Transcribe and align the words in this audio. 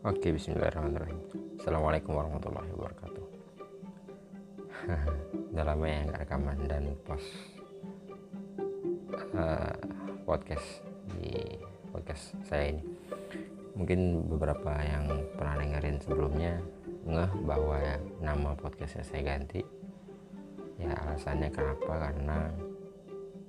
Oke, 0.00 0.32
bismillahirrahmanirrahim. 0.32 1.20
Assalamualaikum 1.60 2.16
warahmatullahi 2.16 2.72
wabarakatuh. 2.72 3.24
Udah 5.52 5.64
lama 5.68 5.84
ya 5.84 6.08
nggak 6.08 6.20
rekaman 6.24 6.58
dan 6.64 6.84
post 7.04 7.28
uh, 9.36 9.76
podcast 10.24 10.80
di 11.12 11.36
podcast 11.92 12.32
saya 12.48 12.72
ini. 12.72 12.84
Mungkin 13.76 14.24
beberapa 14.24 14.72
yang 14.80 15.04
pernah 15.36 15.60
dengerin 15.60 16.00
sebelumnya 16.00 16.56
ngeh 17.04 17.32
bahwa 17.44 17.76
nama 18.24 18.56
podcastnya 18.56 19.04
saya 19.04 19.36
ganti. 19.36 19.60
Ya 20.80 20.96
alasannya 20.96 21.52
kenapa? 21.52 22.08
Karena 22.08 22.48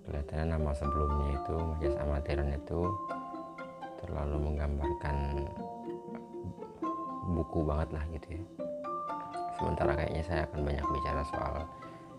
kelihatannya 0.04 0.60
nama 0.60 0.76
sebelumnya 0.76 1.32
itu 1.32 1.56
Majas 1.56 1.96
Amatiran 1.96 2.52
itu 2.52 2.92
terlalu 4.04 4.52
menggambarkan 4.52 5.48
buku 7.32 7.60
banget 7.64 7.90
lah 7.96 8.04
gitu 8.12 8.28
ya. 8.36 8.44
Sementara 9.58 9.92
kayaknya 9.94 10.24
saya 10.26 10.42
akan 10.50 10.60
banyak 10.66 10.86
bicara 10.90 11.22
soal 11.30 11.54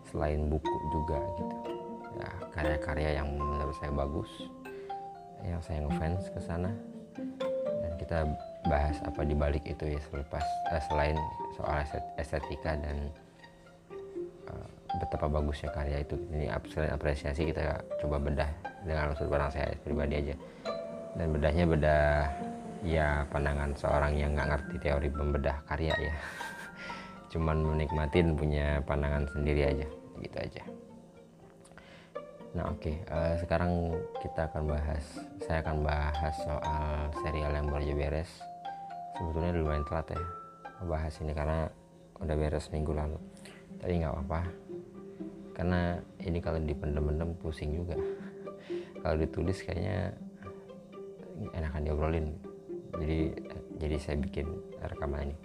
selain 0.08 0.40
buku 0.46 0.76
juga 0.92 1.18
gitu. 1.38 1.56
Ya 2.12 2.28
karya-karya 2.52 3.10
yang 3.22 3.28
menurut 3.34 3.74
saya 3.80 3.92
bagus 3.92 4.30
yang 5.42 5.62
saya 5.62 5.78
ngefans 5.86 6.30
ke 6.30 6.40
sana. 6.40 6.70
Dan 7.82 7.92
kita 7.98 8.18
bahas 8.70 8.96
apa 9.02 9.26
di 9.26 9.34
balik 9.34 9.64
itu 9.66 9.84
ya 9.90 10.00
selepas 10.06 10.44
eh, 10.70 10.82
selain 10.86 11.16
soal 11.58 11.82
estetika 12.14 12.78
dan 12.78 13.10
uh, 14.48 14.68
betapa 15.02 15.26
bagusnya 15.26 15.70
karya 15.74 16.06
itu. 16.06 16.14
Ini 16.30 16.52
selain 16.70 16.94
apresiasi 16.94 17.50
kita 17.50 17.82
coba 17.98 18.22
bedah 18.22 18.50
dengan 18.86 19.12
sudut 19.18 19.34
pandang 19.34 19.50
saya 19.50 19.74
pribadi 19.82 20.14
aja. 20.22 20.34
Dan 21.12 21.26
bedahnya 21.36 21.64
bedah 21.68 22.24
ya 22.82 23.24
pandangan 23.30 23.70
seorang 23.78 24.18
yang 24.18 24.34
nggak 24.34 24.50
ngerti 24.50 24.74
teori 24.82 25.08
membedah 25.08 25.62
karya 25.70 25.94
ya. 25.94 26.14
Cuman 27.32 27.62
menikmatin 27.62 28.34
punya 28.34 28.82
pandangan 28.82 29.24
sendiri 29.30 29.62
aja 29.70 29.86
gitu 30.18 30.36
aja. 30.38 30.62
Nah 32.52 32.68
oke 32.68 32.84
okay. 32.84 32.96
uh, 33.08 33.32
eh, 33.32 33.34
sekarang 33.40 33.96
kita 34.20 34.50
akan 34.52 34.68
bahas 34.68 35.04
saya 35.40 35.64
akan 35.64 35.80
bahas 35.80 36.34
soal 36.42 37.08
serial 37.24 37.54
yang 37.54 37.70
baru 37.70 37.94
beres. 37.96 38.30
Sebetulnya 39.16 39.56
lumayan 39.56 39.86
telat 39.88 40.12
ya 40.12 40.22
bahas 40.82 41.14
ini 41.22 41.30
karena 41.32 41.70
udah 42.18 42.36
beres 42.36 42.68
minggu 42.74 42.92
lalu. 42.92 43.16
Tapi 43.78 44.02
nggak 44.02 44.12
apa-apa 44.12 44.40
karena 45.52 46.00
ini 46.20 46.38
kalau 46.42 46.58
dipendem-pendem 46.58 47.30
pusing 47.38 47.76
juga. 47.76 47.96
Kalau 49.02 49.18
ditulis 49.18 49.58
kayaknya 49.66 50.14
enakan 51.58 51.82
diobrolin 51.82 52.38
jadi 52.96 53.32
jadi 53.80 53.96
saya 53.96 54.16
bikin 54.20 54.46
rekaman 54.84 55.32
ini. 55.32 55.36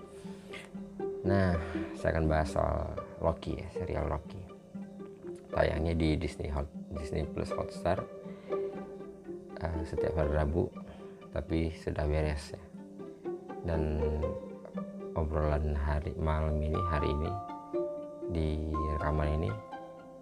Nah 1.23 1.55
saya 1.95 2.17
akan 2.17 2.25
bahas 2.27 2.51
soal 2.51 2.91
Loki 3.23 3.59
ya 3.59 3.67
serial 3.75 4.11
Loki. 4.11 4.41
Tayangnya 5.51 5.95
di 5.95 6.19
Disney 6.19 6.51
Hot 6.51 6.67
Disney 6.91 7.23
Plus 7.23 7.49
Hotstar 7.55 8.03
uh, 9.63 9.81
setiap 9.87 10.13
hari 10.19 10.31
Rabu 10.35 10.67
tapi 11.31 11.71
sudah 11.71 12.03
beres 12.03 12.51
ya. 12.51 12.61
Dan 13.63 13.99
obrolan 15.17 15.73
hari 15.75 16.13
malam 16.19 16.61
ini 16.61 16.79
hari 16.91 17.09
ini 17.09 17.31
di 18.31 18.49
rekaman 18.99 19.39
ini 19.39 19.49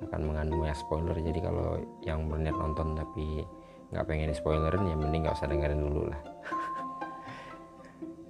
akan 0.08 0.22
mengandung 0.30 0.62
banyak 0.62 0.78
spoiler. 0.78 1.18
Jadi 1.18 1.40
kalau 1.42 1.82
yang 2.06 2.30
berniat 2.30 2.54
nonton 2.54 2.94
tapi 2.94 3.42
nggak 3.94 4.06
pengen 4.06 4.34
spoilerin 4.34 4.88
ya 4.90 4.96
mending 4.98 5.26
nggak 5.26 5.38
usah 5.38 5.50
dengerin 5.50 5.78
dulu 5.78 6.10
lah 6.10 6.35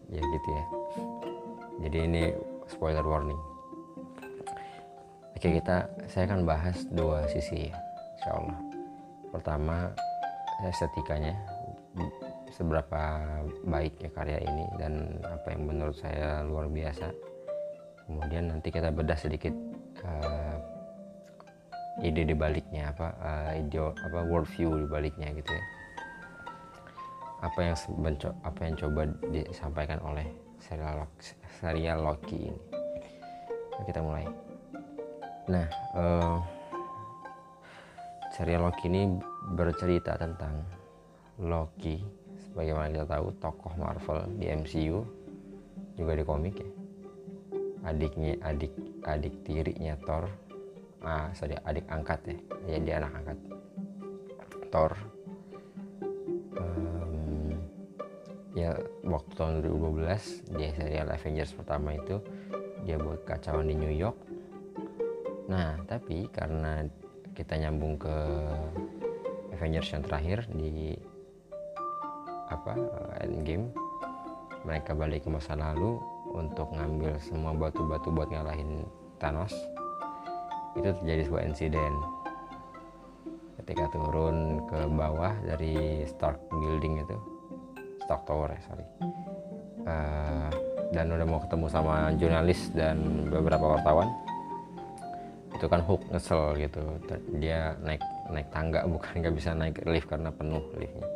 ya 0.09 0.22
gitu 0.22 0.50
ya. 0.50 0.66
Jadi 1.86 1.98
ini 2.08 2.23
spoiler 2.70 3.05
warning. 3.05 3.39
Oke 5.36 5.61
kita 5.61 5.86
saya 6.08 6.26
akan 6.32 6.48
bahas 6.48 6.88
dua 6.89 7.27
sisi 7.27 7.70
ya 7.70 7.76
insya 8.15 8.32
Allah 8.39 8.60
pertama 9.30 9.92
estetikanya 10.64 11.36
seberapa 12.55 13.20
baik 13.67 13.99
ya 13.99 14.10
karya 14.15 14.39
ini 14.39 14.65
dan 14.80 15.20
apa 15.27 15.52
yang 15.52 15.67
menurut 15.67 15.98
saya 15.99 16.42
luar 16.48 16.71
biasa. 16.71 17.11
Kemudian 18.08 18.54
nanti 18.54 18.71
kita 18.71 18.94
bedah 18.94 19.17
sedikit 19.20 19.52
uh, 20.05 20.58
ide 21.99 22.23
di 22.27 22.36
baliknya 22.36 22.95
apa 22.95 23.08
uh, 23.20 23.52
ide 23.58 23.80
apa 23.82 24.20
worldview 24.30 24.71
di 24.83 24.88
baliknya 24.88 25.32
gitu 25.36 25.52
ya 25.52 25.64
apa 27.45 27.60
yang 27.61 27.76
apa 28.42 28.60
yang 28.66 28.73
coba 28.73 29.02
disampaikan 29.30 30.02
oleh 30.02 30.26
serial 30.58 31.06
serial 31.61 32.02
Loki 32.02 32.50
ini? 32.50 32.61
Kita 33.86 34.02
mulai. 34.02 34.26
Nah 35.45 35.67
uh, 35.94 36.38
serial 38.33 38.66
Loki 38.66 38.89
ini 38.89 39.06
bercerita 39.54 40.17
tentang 40.17 40.66
Loki. 41.38 42.02
Sebagaimana 42.50 42.89
kita 42.89 43.06
tahu 43.06 43.28
tokoh 43.38 43.73
Marvel 43.77 44.26
di 44.42 44.50
MCU 44.50 45.06
juga 45.94 46.17
di 46.17 46.23
komik 46.26 46.56
ya. 46.58 46.70
Adiknya 47.86 48.42
adik 48.42 48.73
adik 49.06 49.45
tirinya 49.45 49.94
Thor. 50.02 50.26
Ah 51.06 51.30
sorry 51.38 51.54
adik 51.62 51.86
angkat 51.94 52.26
ya. 52.26 52.38
Ya 52.66 52.77
dia 52.82 52.94
anak 52.98 53.12
angkat. 53.22 53.38
Thor 54.73 54.98
ya 58.55 58.71
waktu 59.04 59.32
tahun 59.36 59.54
2012 59.67 60.55
di 60.55 60.66
serial 60.71 61.11
Avengers 61.11 61.52
pertama 61.52 61.92
itu 61.92 62.23
dia 62.88 62.95
buat 62.95 63.27
kacauan 63.27 63.67
di 63.67 63.76
New 63.76 63.92
York. 63.92 64.16
Nah 65.52 65.83
tapi 65.83 66.32
karena 66.32 66.88
kita 67.36 67.60
nyambung 67.60 67.99
ke 67.99 68.15
Avengers 69.52 69.92
yang 69.92 70.04
terakhir 70.08 70.48
di 70.55 70.95
apa 72.48 72.80
Endgame 73.20 73.76
mereka 74.64 74.95
balik 74.95 75.27
ke 75.27 75.30
masa 75.30 75.60
lalu 75.60 75.99
untuk 76.32 76.71
ngambil 76.71 77.20
semua 77.20 77.52
batu-batu 77.52 78.08
buat 78.10 78.32
ngalahin 78.32 78.88
Thanos 79.20 79.52
itu 80.80 80.92
terjadi 81.04 81.27
sebuah 81.27 81.44
insiden. 81.48 81.94
Ketika 83.60 83.88
turun 83.92 84.64
ke 84.67 84.80
bawah 84.92 85.33
dari 85.44 86.04
Stark 86.08 86.38
Building 86.52 87.04
itu 87.04 87.34
Tower 88.08 88.49
ya 88.54 88.61
sorry. 88.66 88.86
Uh, 89.86 90.49
dan 90.93 91.10
udah 91.10 91.27
mau 91.27 91.42
ketemu 91.42 91.66
sama 91.67 92.14
jurnalis 92.16 92.70
dan 92.71 93.27
beberapa 93.27 93.77
wartawan. 93.77 94.10
Itu 95.55 95.66
kan 95.71 95.82
Hook 95.83 96.04
ngesel 96.11 96.55
gitu. 96.61 96.83
Dia 97.39 97.73
naik 97.82 98.04
naik 98.30 98.48
tangga 98.54 98.86
bukan 98.94 99.14
nggak 99.21 99.36
bisa 99.36 99.52
naik 99.58 99.82
lift 99.89 100.08
karena 100.10 100.30
penuh 100.30 100.64
liftnya. 100.77 101.08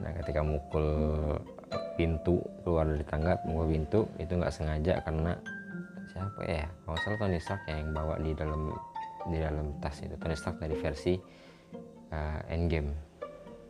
Nah 0.00 0.10
ketika 0.24 0.40
mukul 0.40 0.88
pintu 1.94 2.40
keluar 2.64 2.88
dari 2.88 3.04
tangga 3.04 3.36
mukul 3.44 3.68
pintu 3.68 4.00
itu 4.16 4.32
nggak 4.32 4.54
sengaja 4.54 5.04
karena 5.04 5.36
siapa 6.10 6.42
ya? 6.48 6.66
Kalau 6.84 6.98
salah 7.04 7.18
Tony 7.20 7.38
Stark 7.38 7.62
yang 7.68 7.92
bawa 7.92 8.14
di 8.18 8.32
dalam 8.32 8.72
di 9.28 9.38
dalam 9.38 9.66
tas 9.84 10.00
itu. 10.00 10.16
Tony 10.16 10.36
Stark 10.36 10.56
dari 10.56 10.76
versi 10.78 11.14
uh, 12.10 12.40
Endgame. 12.48 12.90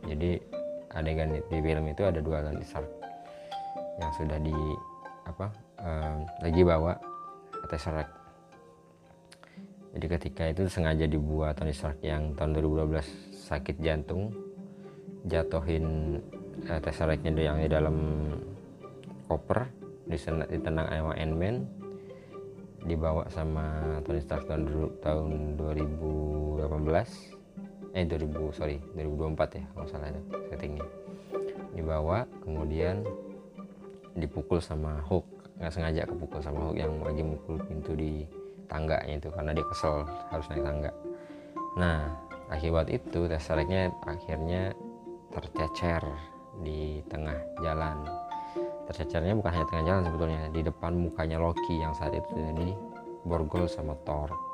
Jadi 0.01 0.60
adegan 0.95 1.31
di 1.35 1.57
film 1.59 1.85
itu 1.87 2.03
ada 2.03 2.19
dua 2.19 2.43
Tony 2.43 2.63
Stark 2.63 2.89
yang 3.99 4.11
sudah 4.15 4.37
di 4.41 4.55
apa 5.27 5.47
um, 5.79 6.17
lagi 6.41 6.61
bawa 6.65 6.93
Tesseract 7.69 8.11
jadi 9.91 10.05
ketika 10.07 10.43
itu 10.47 10.63
sengaja 10.71 11.05
dibuat 11.07 11.59
Tony 11.59 11.75
Stark 11.75 11.99
yang 12.03 12.31
tahun 12.35 12.59
2012 12.59 13.03
sakit 13.51 13.77
jantung 13.83 14.31
jatuhin 15.27 16.17
uh, 16.67 16.79
Tesseractnya 16.79 17.31
yang 17.37 17.59
di 17.59 17.69
dalam 17.69 17.97
koper 19.27 19.67
ditendang 20.09 20.87
sama 20.91 21.13
Ant-Man 21.15 21.55
dibawa 22.83 23.29
sama 23.29 23.65
Tony 24.01 24.19
Stark 24.19 24.49
tahun, 24.49 24.65
tahun 24.99 25.31
2018 25.55 27.30
eh 27.91 28.07
2000 28.07 28.55
sorry 28.55 28.77
2024 28.95 29.59
ya 29.59 29.63
kalau 29.75 29.87
salah 29.87 30.09
settingnya. 30.47 30.87
Dibawa 31.75 32.27
kemudian 32.43 33.03
dipukul 34.15 34.59
sama 34.63 34.99
Hulk. 35.07 35.27
Nggak 35.59 35.71
sengaja 35.71 36.01
kepukul 36.07 36.41
sama 36.41 36.59
Hulk 36.67 36.77
yang 36.79 36.91
lagi 37.03 37.23
mukul 37.23 37.59
pintu 37.67 37.93
di 37.95 38.25
tangganya 38.71 39.19
itu 39.19 39.29
karena 39.31 39.51
dia 39.51 39.65
kesel 39.67 40.07
harus 40.31 40.47
naik 40.51 40.63
tangga. 40.63 40.91
Nah 41.75 41.99
akibat 42.51 42.87
itu 42.91 43.27
Tesseractnya 43.27 43.91
akhirnya 44.07 44.75
tercecer 45.31 46.03
di 46.63 46.99
tengah 47.07 47.35
jalan. 47.63 48.03
Tercecernya 48.87 49.35
bukan 49.39 49.51
hanya 49.55 49.67
tengah 49.71 49.85
jalan 49.87 50.01
sebetulnya 50.03 50.41
di 50.51 50.61
depan 50.67 50.91
mukanya 50.99 51.39
Loki 51.39 51.79
yang 51.79 51.95
saat 51.95 52.11
itu 52.11 52.27
jadi 52.35 52.75
borgol 53.23 53.69
sama 53.71 53.95
Thor 54.03 54.50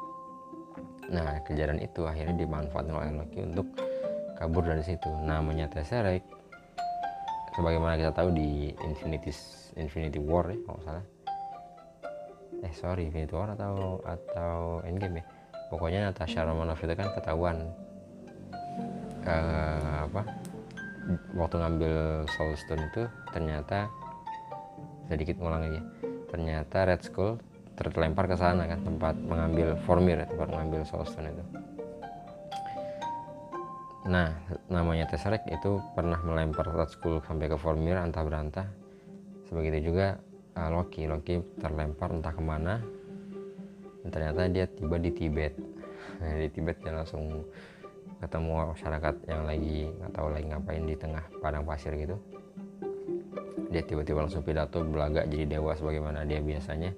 Nah, 1.07 1.39
kejadian 1.47 1.79
itu 1.79 2.03
akhirnya 2.03 2.35
dimanfaatkan 2.35 2.95
oleh 2.95 3.11
Loki 3.15 3.39
untuk 3.43 3.67
kabur 4.35 4.67
dari 4.67 4.83
situ. 4.83 5.07
Namanya 5.23 5.71
Tesseract 5.71 6.37
sebagaimana 7.57 7.97
kita 7.97 8.13
tahu 8.13 8.29
di 8.37 8.69
Infinity 8.85 9.33
Infinity 9.81 10.21
War 10.21 10.45
ya 10.53 10.61
kalau 10.61 10.79
salah 10.85 11.05
eh 12.61 12.73
sorry 12.77 13.09
Infinity 13.09 13.33
War 13.33 13.57
atau 13.57 13.97
atau 14.05 14.85
Endgame 14.85 15.21
ya 15.21 15.25
pokoknya 15.73 15.99
Natasha 16.13 16.45
Romanoff 16.45 16.85
itu 16.85 16.93
kan 16.93 17.09
ketahuan 17.17 17.57
uh, 19.25 20.05
apa 20.05 20.21
waktu 21.33 21.55
ngambil 21.57 21.93
Soul 22.29 22.53
Stone 22.61 22.85
itu 22.93 23.09
ternyata 23.33 23.89
sedikit 25.09 25.41
ngulang 25.41 25.65
aja 25.65 25.81
ternyata 26.29 26.77
Red 26.93 27.01
Skull 27.01 27.41
terlempar 27.77 28.25
ke 28.25 28.33
sana 28.33 28.65
kan 28.65 28.81
tempat 28.81 29.13
mengambil 29.21 29.77
formir 29.85 30.25
tempat 30.25 30.49
mengambil 30.49 30.81
Soul 30.81 31.05
Stone 31.05 31.29
itu. 31.29 31.43
Nah 34.09 34.33
namanya 34.71 35.05
Tesseract 35.05 35.45
itu 35.51 35.77
pernah 35.93 36.17
melempar 36.25 36.65
Red 36.73 36.89
Skull 36.89 37.21
sampai 37.21 37.45
ke 37.45 37.57
formir 37.59 38.01
antah 38.01 38.25
berantah. 38.25 38.67
Sebegitu 39.45 39.93
juga 39.93 40.17
uh, 40.57 40.69
Loki. 40.73 41.05
Loki 41.05 41.37
terlempar 41.61 42.09
entah 42.09 42.33
ke 42.33 42.41
mana 42.41 42.81
dan 44.01 44.09
ternyata 44.09 44.49
dia 44.49 44.65
tiba 44.65 44.97
di 44.97 45.11
Tibet. 45.13 45.53
Di 46.41 46.49
Tibet 46.49 46.81
dia 46.81 46.95
langsung 46.95 47.45
ketemu 48.17 48.73
masyarakat 48.73 49.15
yang 49.29 49.45
lagi 49.45 49.93
nggak 49.93 50.11
tahu 50.17 50.27
lagi 50.33 50.45
ngapain 50.49 50.83
di 50.89 50.95
tengah 50.97 51.21
padang 51.37 51.61
pasir 51.67 51.93
gitu. 51.93 52.17
Dia 53.69 53.83
tiba-tiba 53.83 54.25
langsung 54.25 54.41
pidato 54.41 54.81
belagak 54.81 55.29
jadi 55.29 55.59
dewa 55.59 55.75
sebagaimana 55.75 56.23
dia 56.23 56.39
biasanya 56.41 56.95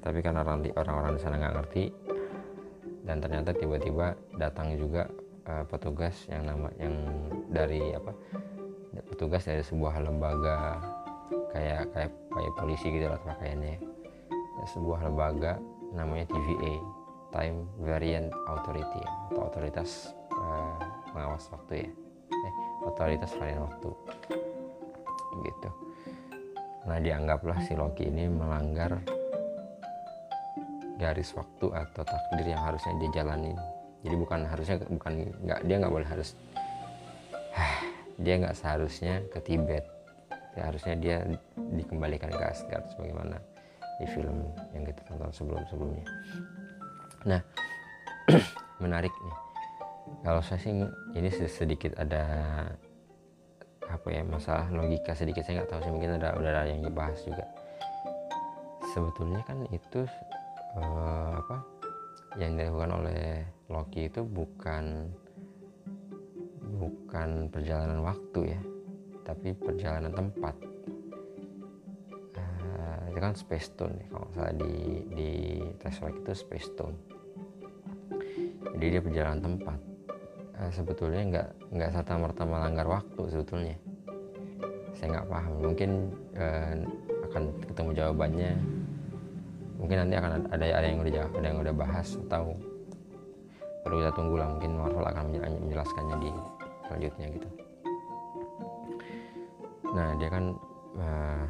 tapi 0.00 0.24
karena 0.24 0.46
orang-orang 0.46 1.12
di 1.18 1.20
sana 1.20 1.36
nggak 1.36 1.54
ngerti. 1.60 1.84
Dan 3.02 3.18
ternyata 3.18 3.50
tiba-tiba 3.50 4.14
datang 4.38 4.78
juga 4.78 5.10
uh, 5.50 5.66
petugas 5.66 6.14
yang 6.30 6.46
nama 6.46 6.70
yang 6.78 6.94
dari 7.50 7.92
apa 7.92 8.14
petugas 9.10 9.42
dari 9.42 9.64
sebuah 9.66 9.98
lembaga 9.98 10.78
kayak 11.50 11.90
kayak 11.90 12.10
kayak 12.14 12.52
polisi 12.54 12.86
gitu 12.88 13.06
lah 13.10 13.20
pakaiannya. 13.26 13.76
Sebuah 14.70 15.10
lembaga 15.10 15.58
namanya 15.90 16.30
TVA 16.30 16.74
Time 17.34 17.66
Variant 17.82 18.30
Authority 18.46 19.02
atau 19.02 19.50
otoritas 19.50 20.14
uh, 20.30 20.78
waktu 21.26 21.88
ya. 21.88 21.90
Eh, 22.32 22.54
otoritas 22.86 23.32
varian 23.36 23.66
waktu. 23.66 23.90
Gitu. 25.42 25.70
Nah 26.86 26.98
dianggaplah 26.98 27.58
si 27.64 27.72
Loki 27.78 28.10
ini 28.10 28.26
melanggar 28.26 29.00
garis 31.02 31.34
waktu 31.34 31.66
atau 31.74 32.02
takdir 32.06 32.54
yang 32.54 32.62
harusnya 32.62 32.94
dia 33.02 33.10
jalani. 33.22 33.52
Jadi 34.06 34.14
bukan 34.14 34.46
harusnya 34.46 34.76
bukan 34.86 35.12
nggak 35.42 35.60
dia 35.66 35.76
nggak 35.82 35.92
boleh 35.94 36.06
harus 36.06 36.38
dia 38.22 38.34
nggak 38.38 38.54
seharusnya 38.54 39.26
ke 39.34 39.38
Tibet. 39.42 39.82
Ya, 40.52 40.68
harusnya 40.68 40.94
dia 41.00 41.16
dikembalikan 41.56 42.28
ke 42.28 42.44
Asgard 42.44 42.84
sebagaimana 42.92 43.40
di 43.96 44.06
film 44.06 44.52
yang 44.76 44.84
kita 44.84 45.00
tonton 45.08 45.32
sebelum 45.32 45.62
sebelumnya. 45.66 46.06
Nah 47.26 47.40
menarik 48.84 49.10
nih. 49.10 49.36
Kalau 50.22 50.42
saya 50.44 50.60
sih 50.60 50.74
ini 51.16 51.30
sedikit 51.32 51.96
ada 51.96 52.22
apa 53.86 54.08
ya 54.08 54.22
masalah 54.24 54.72
logika 54.72 55.12
sedikit 55.12 55.44
saya 55.44 55.62
nggak 55.62 55.70
tahu 55.72 55.80
sih 55.84 55.92
mungkin 55.92 56.16
ada 56.20 56.36
udah 56.36 56.50
ada 56.52 56.68
yang 56.68 56.84
dibahas 56.84 57.18
juga. 57.24 57.46
Sebetulnya 58.92 59.40
kan 59.48 59.64
itu 59.72 60.04
uh, 60.76 61.30
apa 61.40 61.56
yang 62.40 62.56
dilakukan 62.56 62.92
oleh 63.02 63.44
Loki 63.68 64.08
itu 64.08 64.24
bukan 64.24 65.08
bukan 66.80 67.52
perjalanan 67.52 68.00
waktu 68.00 68.56
ya 68.56 68.60
tapi 69.22 69.54
perjalanan 69.54 70.12
tempat. 70.12 70.54
Uh, 72.36 73.00
itu 73.12 73.18
kan 73.22 73.32
space 73.38 73.70
stone 73.70 73.94
ya 74.02 74.06
kalau 74.10 74.28
salah 74.34 74.54
di 74.56 74.72
di 75.14 75.30
Tesseract 75.78 76.18
itu 76.26 76.32
space 76.34 76.66
stone. 76.72 76.96
Jadi 78.76 78.86
dia 78.98 79.02
perjalanan 79.02 79.40
tempat. 79.40 79.78
Uh, 80.58 80.70
sebetulnya 80.74 81.22
nggak 81.30 81.48
nggak 81.70 81.90
serta 81.94 82.18
merta 82.18 82.42
melanggar 82.42 82.86
waktu 82.88 83.22
sebetulnya. 83.30 83.76
Saya 84.98 85.20
nggak 85.20 85.28
paham. 85.30 85.52
Mungkin 85.62 85.90
uh, 86.34 86.74
akan 87.30 87.42
ketemu 87.64 87.90
jawabannya 87.96 88.52
mungkin 89.82 90.06
nanti 90.06 90.14
akan 90.14 90.30
ada 90.54 90.62
ada 90.62 90.86
yang 90.86 91.02
udah 91.02 91.26
ada 91.34 91.46
yang 91.50 91.58
udah 91.58 91.74
bahas 91.74 92.14
atau 92.30 92.54
perlu 93.82 93.98
kita 93.98 94.14
tunggu 94.14 94.38
lah. 94.38 94.48
Mungkin 94.54 94.70
Marvel 94.78 95.06
akan 95.10 95.24
menjelaskannya 95.66 96.16
di 96.22 96.30
selanjutnya 96.86 97.26
gitu. 97.34 97.48
Nah 99.90 100.08
dia 100.22 100.28
kan 100.30 100.44
uh, 101.02 101.44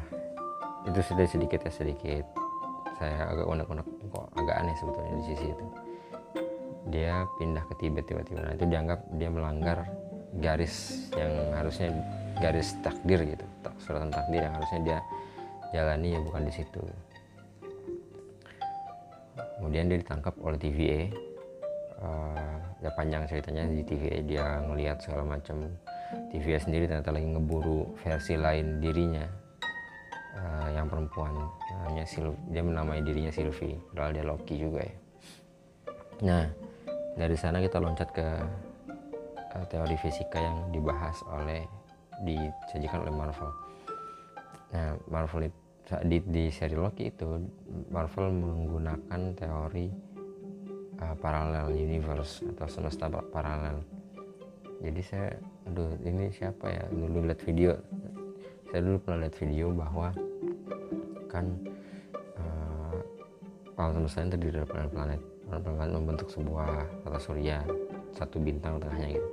itu 0.89 0.99
sudah 1.05 1.29
sedikit 1.29 1.61
ya 1.61 1.71
sedikit. 1.71 2.25
Saya 2.97 3.29
agak 3.29 3.45
unek-unek 3.45 3.85
kok 4.09 4.25
agak 4.33 4.55
aneh 4.65 4.75
sebetulnya 4.81 5.13
di 5.13 5.23
sisi 5.29 5.45
itu. 5.53 5.65
Dia 6.89 7.23
pindah 7.37 7.63
ke 7.69 7.73
Tibet 7.77 8.05
tiba-tiba. 8.09 8.41
Nah 8.41 8.53
itu 8.57 8.65
dianggap 8.65 8.99
dia 9.13 9.29
melanggar 9.29 9.77
garis 10.41 11.05
yang 11.13 11.53
harusnya 11.53 11.93
garis 12.41 12.73
takdir 12.81 13.21
gitu. 13.29 13.45
Suratan 13.77 14.09
takdir 14.09 14.41
yang 14.41 14.57
harusnya 14.57 14.81
dia 14.81 14.97
jalani 15.73 16.17
ya 16.17 16.19
bukan 16.21 16.49
di 16.49 16.53
situ 16.53 16.81
kemudian 19.57 19.89
dia 19.89 19.97
ditangkap 20.01 20.33
oleh 20.41 20.57
TVA 20.57 21.01
uh, 22.01 22.35
eh, 22.35 22.57
ya 22.83 22.91
panjang 22.93 23.23
ceritanya 23.29 23.63
di 23.69 23.83
TVA 23.85 24.19
dia 24.25 24.45
ngelihat 24.65 24.97
segala 24.99 25.23
macam 25.37 25.71
TVA 26.29 26.59
sendiri 26.61 26.85
ternyata 26.85 27.13
lagi 27.13 27.27
ngeburu 27.27 27.93
versi 28.01 28.35
lain 28.37 28.81
dirinya. 28.83 29.25
Uh, 30.33 30.65
yang 30.73 30.89
perempuan 30.89 31.29
namanya 31.69 32.09
dia 32.49 32.65
menamai 32.65 33.05
dirinya 33.05 33.29
Sylvie 33.29 33.77
padahal 33.93 34.17
dia 34.17 34.25
Loki 34.25 34.57
juga 34.57 34.81
ya. 34.81 34.95
Nah 36.25 36.43
dari 37.13 37.37
sana 37.37 37.61
kita 37.61 37.77
loncat 37.77 38.09
ke 38.09 38.27
uh, 39.53 39.65
teori 39.69 39.93
fisika 40.01 40.41
yang 40.41 40.73
dibahas 40.73 41.21
oleh 41.29 41.61
disajikan 42.25 43.05
oleh 43.05 43.13
Marvel. 43.13 43.51
Nah, 44.73 44.97
Marvel 45.05 45.53
itu 45.53 45.62
di, 46.07 46.17
di 46.23 46.43
seri 46.49 46.75
Loki 46.77 47.11
itu 47.11 47.43
Marvel 47.91 48.31
menggunakan 48.31 49.21
teori 49.35 49.87
uh, 50.99 51.15
parallel 51.19 51.75
universe 51.75 52.45
atau 52.55 52.67
semesta 52.67 53.11
paralel. 53.11 53.83
Jadi 54.83 55.01
saya, 55.03 55.31
aduh 55.67 55.95
ini 56.03 56.31
siapa 56.31 56.67
ya? 56.67 56.83
Dulu 56.91 57.27
lihat 57.27 57.39
video, 57.43 57.75
saya 58.67 58.81
dulu 58.83 58.97
pernah 58.99 59.27
lihat 59.27 59.35
video 59.39 59.71
bahwa 59.71 60.11
kan 61.31 61.45
uh, 62.37 62.97
alam 63.79 64.03
semesta 64.03 64.21
itu 64.23 64.31
terdiri 64.37 64.61
dari 64.61 64.69
planet-planet 64.69 65.21
planet 65.53 65.93
membentuk 65.93 66.29
sebuah 66.33 66.87
tata 67.05 67.19
surya 67.21 67.61
satu 68.13 68.41
bintang 68.41 68.77
tengahnya 68.77 69.17
gitu 69.17 69.29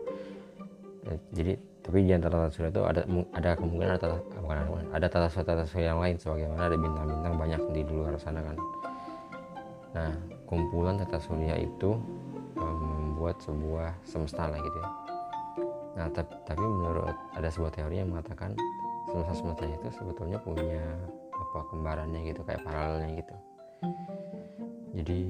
ya, 1.00 1.14
jadi 1.32 1.52
tapi 1.80 2.04
di 2.04 2.12
antara 2.12 2.44
tata 2.44 2.52
surya 2.52 2.70
itu 2.72 2.82
ada 2.84 3.02
ada 3.36 3.50
kemungkinan 3.56 3.96
ada 3.96 4.00
tata, 4.00 4.39
bukan, 4.66 4.86
ada 4.90 5.06
tata 5.06 5.28
tata 5.30 5.64
yang 5.78 5.98
lain 6.02 6.16
sebagaimana 6.18 6.66
ada 6.66 6.76
bintang-bintang 6.78 7.34
banyak 7.38 7.60
di 7.70 7.82
luar 7.86 8.14
sana 8.18 8.40
kan. 8.42 8.56
Nah 9.94 10.12
kumpulan 10.46 10.98
tata 10.98 11.18
surya 11.22 11.54
itu 11.60 11.98
membuat 12.58 13.38
sebuah 13.42 13.94
semesta 14.02 14.50
lah 14.50 14.58
gitu 14.58 14.78
ya. 14.78 14.90
Nah 15.98 16.06
tapi, 16.10 16.32
tapi 16.46 16.62
menurut 16.62 17.14
ada 17.36 17.48
sebuah 17.50 17.72
teori 17.74 18.02
yang 18.02 18.10
mengatakan 18.10 18.54
semesta 19.10 19.34
semesta 19.34 19.64
itu 19.66 19.88
sebetulnya 19.94 20.38
punya 20.42 20.82
apa 21.34 21.58
kembarannya 21.70 22.20
gitu 22.30 22.40
kayak 22.46 22.62
paralelnya 22.66 23.10
gitu. 23.18 23.34
Jadi 24.94 25.20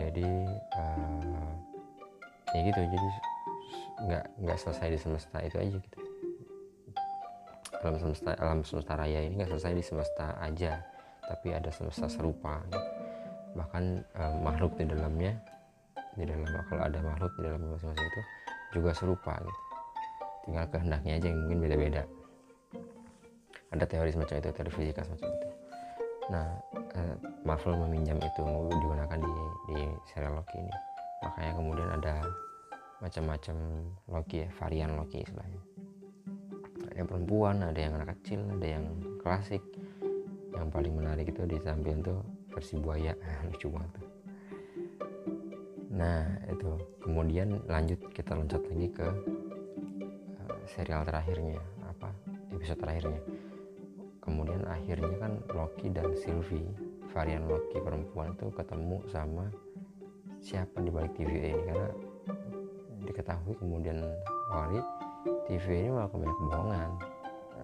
jadi 0.00 0.28
uh, 0.78 1.52
ya 2.56 2.60
gitu. 2.64 2.80
Jadi 2.80 3.08
nggak 4.04 4.24
nggak 4.42 4.58
selesai 4.58 4.88
di 4.92 4.98
semesta 4.98 5.38
itu 5.40 5.56
aja 5.56 5.78
gitu 5.80 6.03
alam 7.84 8.00
semesta 8.00 8.30
alam 8.40 8.60
semesta 8.64 8.92
raya 8.96 9.20
ini 9.20 9.36
nggak 9.36 9.52
selesai 9.52 9.72
di 9.76 9.84
semesta 9.84 10.26
aja 10.40 10.80
tapi 11.24 11.52
ada 11.52 11.68
semesta 11.72 12.08
serupa. 12.08 12.60
Bahkan 13.56 13.84
uh, 14.16 14.36
makhluk 14.40 14.76
di 14.80 14.84
dalamnya 14.88 15.32
di 16.14 16.24
dalam 16.24 16.46
kalau 16.68 16.82
ada 16.84 16.98
makhluk 17.00 17.32
di 17.36 17.42
dalam 17.48 17.60
masing-masing 17.64 18.08
itu 18.08 18.22
juga 18.76 18.90
serupa 18.96 19.34
gitu. 19.40 19.60
Tinggal 20.44 20.64
kehendaknya 20.68 21.12
aja 21.16 21.26
yang 21.32 21.40
mungkin 21.44 21.58
beda-beda. 21.64 22.02
Ada 23.72 23.84
teori 23.88 24.10
semacam 24.12 24.36
itu 24.38 24.48
teori 24.52 24.70
fisika 24.72 25.00
semacam 25.04 25.28
itu. 25.28 25.48
Nah 26.32 26.46
uh, 26.96 27.16
Marvel 27.44 27.74
meminjam 27.88 28.16
itu 28.20 28.44
digunakan 28.72 29.18
di 29.20 29.34
di 29.72 29.78
serial 30.08 30.40
Loki 30.40 30.56
ini. 30.60 30.74
Makanya 31.24 31.52
kemudian 31.56 31.88
ada 32.00 32.14
macam-macam 33.00 33.56
Loki 34.08 34.44
ya 34.44 34.48
varian 34.60 34.96
Loki 34.96 35.24
istilahnya 35.24 35.73
ada 36.94 37.02
yang 37.02 37.10
perempuan 37.10 37.56
ada 37.58 37.80
yang 37.82 37.92
anak 37.98 38.14
kecil 38.22 38.38
ada 38.54 38.78
yang 38.78 38.86
klasik. 39.18 39.58
Yang 40.54 40.68
paling 40.70 40.94
menarik 40.94 41.26
itu 41.26 41.42
di 41.42 41.58
samping 41.58 42.06
tuh 42.06 42.22
versi 42.54 42.78
buaya. 42.78 43.10
Lucu 43.50 43.66
banget 43.66 43.90
tuh. 43.98 44.06
Nah 45.90 46.22
itu. 46.46 46.70
Kemudian 47.02 47.66
lanjut 47.66 47.98
kita 48.14 48.38
loncat 48.38 48.62
lagi 48.70 48.88
ke 48.94 49.10
uh, 50.38 50.56
serial 50.70 51.02
terakhirnya. 51.02 51.58
Apa? 51.82 52.14
Episode 52.54 52.78
terakhirnya. 52.78 53.20
Kemudian 54.22 54.62
akhirnya 54.62 55.18
kan 55.18 55.42
Loki 55.50 55.90
dan 55.90 56.14
Sylvie 56.14 56.70
varian 57.10 57.50
Loki 57.50 57.82
perempuan 57.82 58.38
itu 58.38 58.54
ketemu 58.54 59.02
sama 59.10 59.50
siapa 60.38 60.78
di 60.78 60.94
balik 60.94 61.10
TVA 61.18 61.58
ini? 61.58 61.62
Karena 61.66 61.88
diketahui 63.02 63.58
kemudian 63.58 63.98
hari 64.54 64.78
TVA 65.44 65.76
ini 65.84 65.90
malah 65.92 66.08
banyak 66.08 66.36
kebohongan 66.40 66.90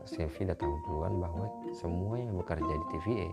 Sylvie 0.09 0.49
udah 0.49 0.57
tahu 0.57 0.75
duluan 0.89 1.15
bahwa 1.21 1.47
semua 1.77 2.17
yang 2.17 2.37
bekerja 2.41 2.73
di 2.73 2.87
TVA 2.97 3.31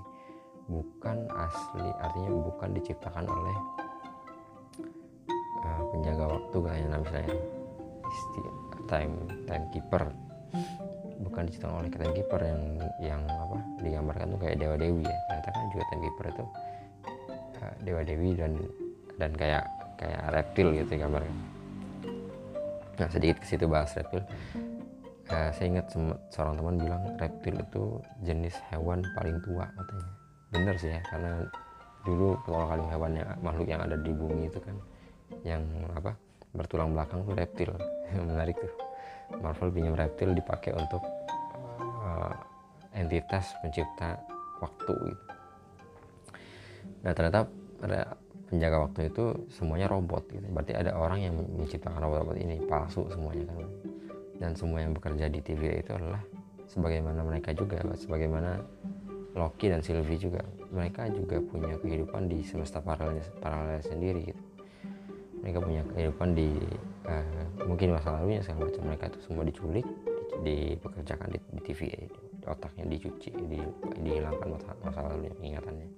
bukan 0.68 1.18
asli 1.32 1.88
artinya 2.04 2.32
bukan 2.44 2.70
diciptakan 2.76 3.24
oleh 3.24 3.58
uh, 5.64 5.82
penjaga 5.96 6.26
waktu 6.28 6.58
kayaknya 6.60 6.98
misalnya 7.00 7.36
time 8.88 9.16
timekeeper. 9.48 10.04
Bukan 11.18 11.44
diciptakan 11.50 11.76
oleh 11.84 11.92
timekeeper 11.92 12.42
yang 12.44 12.62
yang 13.04 13.22
apa 13.28 13.58
digambarkan 13.84 14.36
tuh 14.36 14.40
kayak 14.44 14.58
dewa 14.60 14.76
dewi 14.76 15.04
ya. 15.04 15.18
Ternyata 15.32 15.50
kan 15.50 15.66
juga 15.72 15.84
timekeeper 15.92 16.26
itu 16.28 16.46
uh, 17.64 17.76
dewa 17.84 18.02
dewi 18.04 18.30
dan 18.36 18.52
dan 19.18 19.32
kayak 19.34 19.64
kayak 19.98 20.22
reptil 20.30 20.78
gitu 20.78 20.94
gambarnya 20.94 21.57
nah 22.98 23.10
sedikit 23.10 23.38
ke 23.42 23.46
situ 23.46 23.66
bahas 23.70 23.94
reptil. 23.94 24.26
Uh, 25.28 25.52
saya 25.52 25.68
ingat 25.76 25.92
seorang 26.32 26.56
teman 26.56 26.76
bilang 26.80 27.04
reptil 27.20 27.56
itu 27.60 27.84
jenis 28.24 28.56
hewan 28.72 29.04
paling 29.14 29.38
tua 29.44 29.68
katanya. 29.76 30.12
Bener 30.56 30.76
sih 30.80 30.92
ya 30.96 31.02
karena 31.12 31.44
dulu 32.08 32.40
kalau 32.48 32.66
kali 32.72 32.84
hewan 32.88 33.12
yang 33.20 33.30
makhluk 33.44 33.68
yang 33.68 33.82
ada 33.84 34.00
di 34.00 34.12
bumi 34.16 34.48
itu 34.48 34.60
kan 34.64 34.76
yang 35.44 35.62
apa 35.92 36.16
bertulang 36.56 36.96
belakang 36.96 37.28
tuh 37.28 37.36
reptil. 37.36 37.72
Menarik 38.32 38.56
tuh. 38.56 38.74
Marvel 39.44 39.76
pinjam 39.76 39.96
reptil 40.00 40.32
dipakai 40.32 40.72
untuk 40.72 41.04
uh, 42.00 42.32
entitas 42.96 43.52
pencipta 43.60 44.16
waktu 44.64 44.96
gitu. 45.12 45.24
Nah 47.04 47.12
ternyata 47.12 47.46
penjaga 48.48 48.88
waktu 48.88 49.12
itu 49.12 49.48
semuanya 49.52 49.92
robot 49.92 50.24
gitu. 50.32 50.48
Berarti 50.56 50.74
ada 50.74 50.96
orang 50.96 51.20
yang 51.20 51.36
menciptakan 51.36 52.00
robot-robot 52.00 52.38
ini 52.40 52.64
palsu 52.64 53.04
semuanya 53.12 53.44
kan. 53.52 53.70
Dan 54.38 54.52
semua 54.56 54.80
yang 54.82 54.96
bekerja 54.96 55.28
di 55.28 55.40
TV 55.44 55.84
itu 55.84 55.92
adalah 55.92 56.24
sebagaimana 56.72 57.22
mereka 57.28 57.52
juga, 57.52 57.84
sebagaimana 57.98 58.62
Loki 59.36 59.70
dan 59.70 59.84
Sylvie 59.84 60.18
juga. 60.18 60.42
Mereka 60.72 61.12
juga 61.14 61.44
punya 61.44 61.76
kehidupan 61.78 62.32
di 62.32 62.42
semesta 62.42 62.80
paralel 62.80 63.22
paralel 63.44 63.84
sendiri 63.84 64.32
gitu. 64.32 64.44
Mereka 65.44 65.60
punya 65.62 65.84
kehidupan 65.94 66.34
di 66.34 66.50
uh, 67.06 67.46
mungkin 67.68 67.94
masa 67.94 68.18
lalunya 68.18 68.42
segala 68.42 68.68
macam 68.68 68.84
mereka 68.90 69.06
itu 69.14 69.20
semua 69.22 69.44
diculik, 69.46 69.86
dipekerjakan 70.42 71.30
di, 71.30 71.40
di 71.54 71.62
TVA, 71.62 72.02
otaknya 72.50 72.86
dicuci, 72.90 73.32
di, 73.48 73.60
dihilangkan 74.02 74.48
masa, 74.50 74.72
masa 74.82 75.00
lalunya 75.06 75.32
ingatannya 75.38 75.97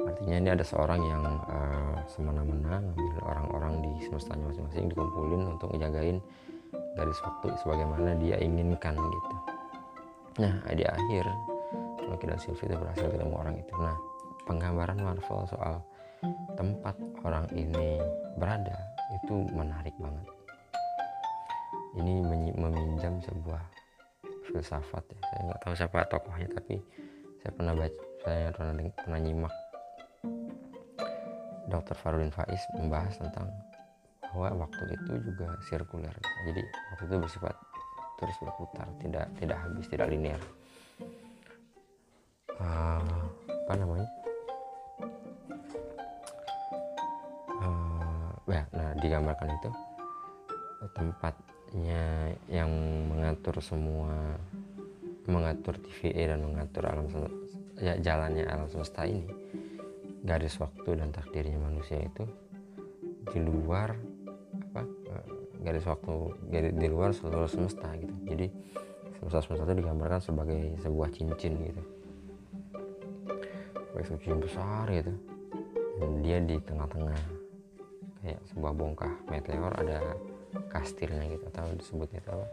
artinya 0.00 0.36
ini 0.40 0.48
ada 0.56 0.64
seorang 0.64 1.00
yang 1.04 1.22
uh, 1.52 2.00
semena-mena 2.08 2.80
ngambil 2.80 3.16
orang-orang 3.28 3.74
di 3.84 3.92
semestanya 4.08 4.48
masing-masing 4.48 4.88
dikumpulin 4.88 5.42
untuk 5.52 5.68
ngejagain 5.76 6.16
garis 6.96 7.20
waktu 7.20 7.48
sebagaimana 7.60 8.16
dia 8.16 8.40
inginkan 8.40 8.96
gitu. 8.96 9.36
Nah 10.40 10.54
di 10.72 10.84
akhir 10.84 11.24
Loki 12.08 12.24
dan 12.24 12.40
Sylvie 12.40 12.72
itu 12.72 12.76
berhasil 12.76 13.04
ketemu 13.04 13.34
orang 13.36 13.56
itu. 13.60 13.72
Nah 13.76 13.96
penggambaran 14.48 14.98
Marvel 15.00 15.44
soal 15.48 15.84
tempat 16.56 16.96
orang 17.28 17.44
ini 17.52 18.00
berada 18.40 18.76
itu 19.20 19.44
menarik 19.52 19.92
banget. 20.00 20.28
Ini 21.92 22.12
meminjam 22.56 23.20
sebuah 23.20 23.60
filsafat 24.48 25.04
ya. 25.12 25.20
Saya 25.28 25.40
nggak 25.52 25.60
tahu 25.60 25.72
siapa 25.76 26.08
tokohnya 26.08 26.48
tapi 26.48 26.80
saya 27.44 27.52
pernah 27.52 27.74
baca 27.76 28.02
saya 28.22 28.48
pernah 28.54 28.74
pernah 29.02 29.18
nyimak 29.18 29.54
Dr. 31.72 31.96
Farudin 31.96 32.28
Faiz 32.28 32.60
membahas 32.76 33.16
tentang 33.16 33.48
bahwa 34.20 34.68
waktu 34.68 34.92
itu 34.92 35.12
juga 35.32 35.56
sirkuler. 35.64 36.12
Jadi 36.44 36.62
waktu 36.92 37.04
itu 37.08 37.16
bersifat 37.16 37.56
terus 38.20 38.36
berputar 38.38 38.86
tidak 39.02 39.26
tidak 39.40 39.58
habis 39.58 39.86
tidak 39.90 40.06
linear 40.14 40.38
uh, 42.62 43.02
apa 43.66 43.72
namanya? 43.74 44.08
Uh, 47.58 48.30
ya 48.46 48.62
nah 48.70 48.94
digambarkan 49.02 49.50
itu 49.58 49.70
tempatnya 50.94 52.04
yang 52.46 52.70
mengatur 53.10 53.58
semua 53.58 54.38
mengatur 55.26 55.78
TVA 55.78 56.34
dan 56.34 56.46
mengatur 56.46 56.82
alam 56.86 57.06
ya 57.78 57.94
jalannya 57.98 58.46
alam 58.46 58.70
semesta 58.70 59.02
ini 59.02 59.26
garis 60.22 60.54
waktu 60.62 60.90
dan 60.94 61.10
takdirnya 61.10 61.58
manusia 61.58 61.98
itu 61.98 62.24
di 63.34 63.38
luar 63.42 63.94
apa 64.70 64.82
eh, 64.86 65.26
garis 65.62 65.86
waktu 65.86 66.14
garis, 66.50 66.72
di 66.74 66.86
luar 66.90 67.10
seluruh 67.10 67.50
semesta 67.50 67.90
gitu. 67.98 68.14
Jadi 68.26 68.46
semesta 69.18 69.38
semesta 69.42 69.64
itu 69.66 69.82
digambarkan 69.82 70.20
sebagai 70.22 70.60
sebuah 70.82 71.08
cincin 71.10 71.54
gitu. 71.58 71.82
Sebagai 73.90 74.04
sebuah 74.10 74.22
cincin 74.22 74.42
besar 74.42 74.84
gitu. 74.90 75.12
Dan 76.02 76.10
dia 76.24 76.38
di 76.42 76.56
tengah-tengah 76.58 77.20
kayak 78.22 78.40
sebuah 78.54 78.72
bongkah 78.74 79.14
meteor 79.30 79.70
ada 79.78 79.98
kastilnya 80.70 81.26
gitu 81.30 81.44
atau 81.50 81.66
disebutnya 81.74 82.18
itu 82.22 82.30
apa? 82.30 82.46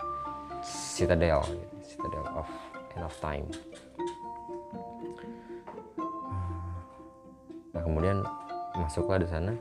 Citadel 0.66 1.42
gitu. 1.46 1.76
citadel 1.96 2.26
of 2.36 2.50
end 2.98 3.06
of 3.06 3.16
time 3.24 3.48
kemudian 7.89 8.22
masuklah 8.77 9.17
di 9.17 9.25
sana. 9.25 9.53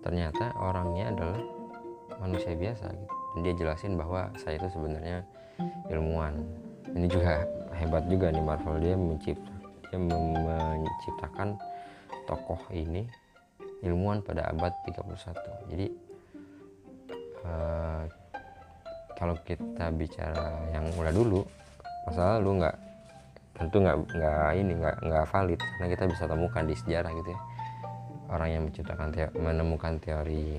Ternyata 0.00 0.56
orangnya 0.56 1.12
adalah 1.12 1.40
manusia 2.20 2.56
biasa 2.56 2.88
gitu. 2.92 3.14
dan 3.36 3.40
dia 3.44 3.54
jelasin 3.56 3.92
bahwa 4.00 4.32
saya 4.40 4.56
itu 4.56 4.68
sebenarnya 4.72 5.20
ilmuwan. 5.92 6.40
Ini 6.94 7.06
juga 7.10 7.44
hebat 7.76 8.06
juga 8.08 8.32
nih 8.32 8.44
Marvel 8.44 8.80
dia 8.80 8.94
mencipta 8.96 9.52
dia 9.90 9.98
menciptakan 10.00 11.54
tokoh 12.26 12.58
ini 12.74 13.06
ilmuwan 13.84 14.24
pada 14.24 14.48
abad 14.50 14.72
31 14.90 15.70
jadi 15.70 15.86
uh, 17.46 18.02
kalau 19.14 19.38
kita 19.46 19.92
bicara 19.94 20.66
yang 20.74 20.90
udah 20.98 21.12
dulu 21.14 21.46
masalah 22.08 22.42
lu 22.42 22.58
nggak 22.58 22.76
tentu 23.54 23.78
nggak 23.78 23.96
nggak 24.18 24.50
ini 24.58 24.72
nggak 24.82 24.96
nggak 25.06 25.24
valid. 25.30 25.60
Karena 25.62 25.88
kita 25.94 26.04
bisa 26.10 26.24
temukan 26.26 26.64
di 26.66 26.74
sejarah 26.74 27.10
gitu 27.14 27.30
ya. 27.30 27.40
Orang 28.34 28.48
yang 28.50 28.62
menciptakan 28.66 29.08
teori, 29.14 29.34
menemukan 29.38 29.94
teori 30.02 30.58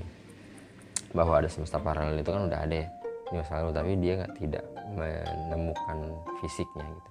bahwa 1.12 1.40
ada 1.40 1.48
semesta 1.48 1.76
paralel 1.76 2.20
itu 2.20 2.30
kan 2.32 2.48
udah 2.48 2.60
ada 2.64 2.74
ya 2.74 2.88
masa 3.36 3.60
lalu. 3.60 3.72
Tapi 3.76 3.90
dia 4.00 4.12
nggak 4.24 4.34
tidak 4.40 4.64
menemukan 4.96 5.98
fisiknya 6.40 6.86
gitu. 6.88 7.10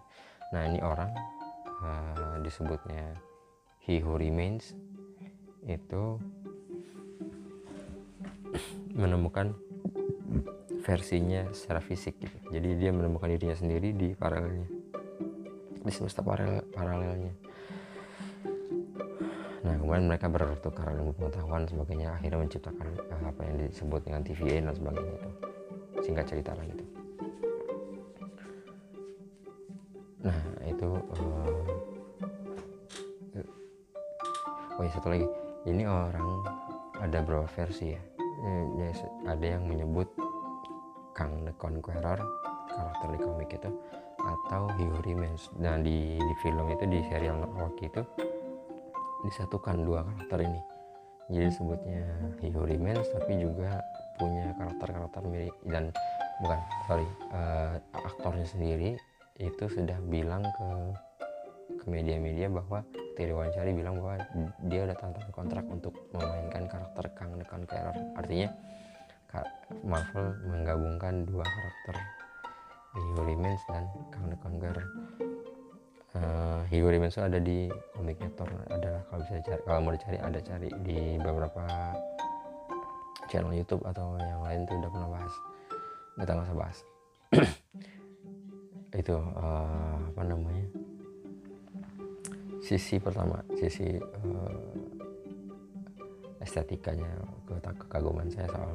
Nah 0.57 0.61
ini 0.65 0.79
orang 0.81 1.11
uh, 1.85 2.35
disebutnya 2.41 3.13
he 3.85 4.01
who 4.01 4.17
remains 4.17 4.73
itu 5.65 6.17
menemukan 9.01 9.53
versinya 10.81 11.45
secara 11.53 11.81
fisik 11.81 12.17
gitu. 12.17 12.37
Jadi 12.53 12.69
dia 12.77 12.89
menemukan 12.93 13.29
dirinya 13.29 13.57
sendiri 13.57 13.93
di 13.93 14.13
paralelnya 14.13 14.74
di 15.85 15.91
semesta 15.93 16.25
paralel 16.25 16.65
paralelnya. 16.73 17.33
Nah 19.61 19.75
kemudian 19.77 20.09
mereka 20.09 20.25
bertukar 20.29 20.91
ilmu 20.91 21.13
pengetahuan 21.13 21.69
sebagainya 21.69 22.17
akhirnya 22.17 22.41
menciptakan 22.41 22.87
uh, 23.13 23.23
apa 23.29 23.41
yang 23.45 23.55
disebut 23.69 24.01
dengan 24.01 24.21
TVA 24.25 24.65
dan 24.65 24.73
sebagainya 24.73 25.13
itu. 25.13 25.29
Singkat 26.01 26.25
cerita 26.25 26.51
lah 26.57 26.65
gitu. 26.65 26.85
Nah 30.25 30.41
itu 30.65 30.89
uh, 30.89 31.63
oh 34.75 34.83
ya 34.83 34.91
satu 34.91 35.07
lagi. 35.13 35.27
Ini 35.65 35.85
orang 35.85 36.45
ada 37.01 37.21
beberapa 37.25 37.49
versi 37.49 37.93
ya 37.93 38.01
ada 39.25 39.45
yang 39.45 39.65
menyebut 39.65 40.07
Kang 41.17 41.43
the 41.43 41.53
Conqueror 41.57 42.19
karakter 42.69 43.07
di 43.15 43.19
komik 43.19 43.49
itu 43.55 43.69
atau 44.25 44.65
He 44.75 44.85
Who 44.89 44.99
Remains 45.05 45.53
nah 45.61 45.77
di, 45.77 46.17
di 46.17 46.33
film 46.41 46.65
itu 46.73 46.83
di 46.89 46.99
serial 47.07 47.45
Rocky 47.55 47.85
itu 47.87 48.01
disatukan 49.25 49.81
dua 49.81 50.05
karakter 50.05 50.45
ini. 50.45 50.61
Jadi 51.29 51.49
sebutnya 51.53 52.05
He 52.41 52.49
Who 52.49 52.65
Remains 52.65 53.05
tapi 53.13 53.37
juga 53.37 53.81
punya 54.17 54.53
karakter-karakter 54.57 55.21
mirip 55.27 55.55
dan 55.67 55.93
bukan 56.41 56.59
sorry 56.87 57.07
uh, 57.31 57.75
aktornya 57.93 58.47
sendiri 58.47 58.99
itu 59.39 59.65
sudah 59.67 59.99
bilang 60.07 60.43
ke 60.55 60.67
ke 61.81 61.85
media-media 61.91 62.47
bahwa 62.47 62.85
Terry 63.15 63.31
Wancari 63.31 63.71
bilang 63.71 63.99
bahwa 63.99 64.19
dia 64.67 64.87
udah 64.87 64.97
tanda 64.99 65.19
kontrak 65.31 65.65
untuk 65.67 65.95
memainkan 66.11 66.67
karakter 66.67 67.05
Kang 67.15 67.35
the 67.35 67.45
Conqueror 67.47 67.95
artinya 68.15 68.49
Marvel 69.83 70.31
menggabungkan 70.47 71.27
dua 71.27 71.43
karakter 71.43 71.95
Hugo 72.95 73.27
Remains 73.27 73.59
dan 73.67 73.91
Kang 74.09 74.31
the 74.31 74.37
Conqueror 74.39 74.87
uh, 76.15 76.63
Remains 76.71 77.19
ada 77.19 77.39
di 77.39 77.67
komiknya 77.91 78.31
Thor 78.39 78.47
ada 78.71 79.03
kalau 79.11 79.19
bisa 79.23 79.43
cari 79.43 79.61
kalau 79.67 79.79
mau 79.83 79.93
dicari 79.93 80.17
ada 80.19 80.39
cari 80.39 80.69
di 80.87 81.19
beberapa 81.19 81.63
channel 83.29 83.53
YouTube 83.53 83.83
atau 83.83 84.15
yang 84.21 84.41
lain 84.45 84.63
tuh 84.69 84.75
udah 84.79 84.91
pernah 84.91 85.09
bahas. 85.09 85.33
Kita 86.15 86.31
nggak 86.31 86.47
usah 86.47 86.57
bahas. 86.57 86.77
Itu 89.01 89.17
uh, 89.19 89.97
apa 90.13 90.21
namanya? 90.23 90.67
Sisi 92.63 92.97
pertama 92.97 93.43
sisi 93.59 93.99
uh, 93.99 94.55
estetikanya 96.41 97.09
kekaguman 97.49 98.29
saya 98.29 98.49
soal 98.49 98.73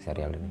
serial 0.00 0.32
ini 0.36 0.50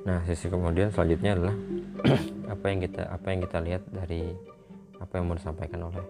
nah 0.00 0.24
sisi 0.24 0.48
kemudian 0.48 0.88
selanjutnya 0.88 1.36
adalah 1.36 1.56
apa 2.54 2.64
yang 2.72 2.80
kita 2.80 3.02
apa 3.06 3.26
yang 3.30 3.40
kita 3.44 3.58
lihat 3.60 3.82
dari 3.92 4.32
apa 5.00 5.12
yang 5.16 5.24
mau 5.32 5.36
disampaikan 5.36 5.88
oleh 5.88 6.04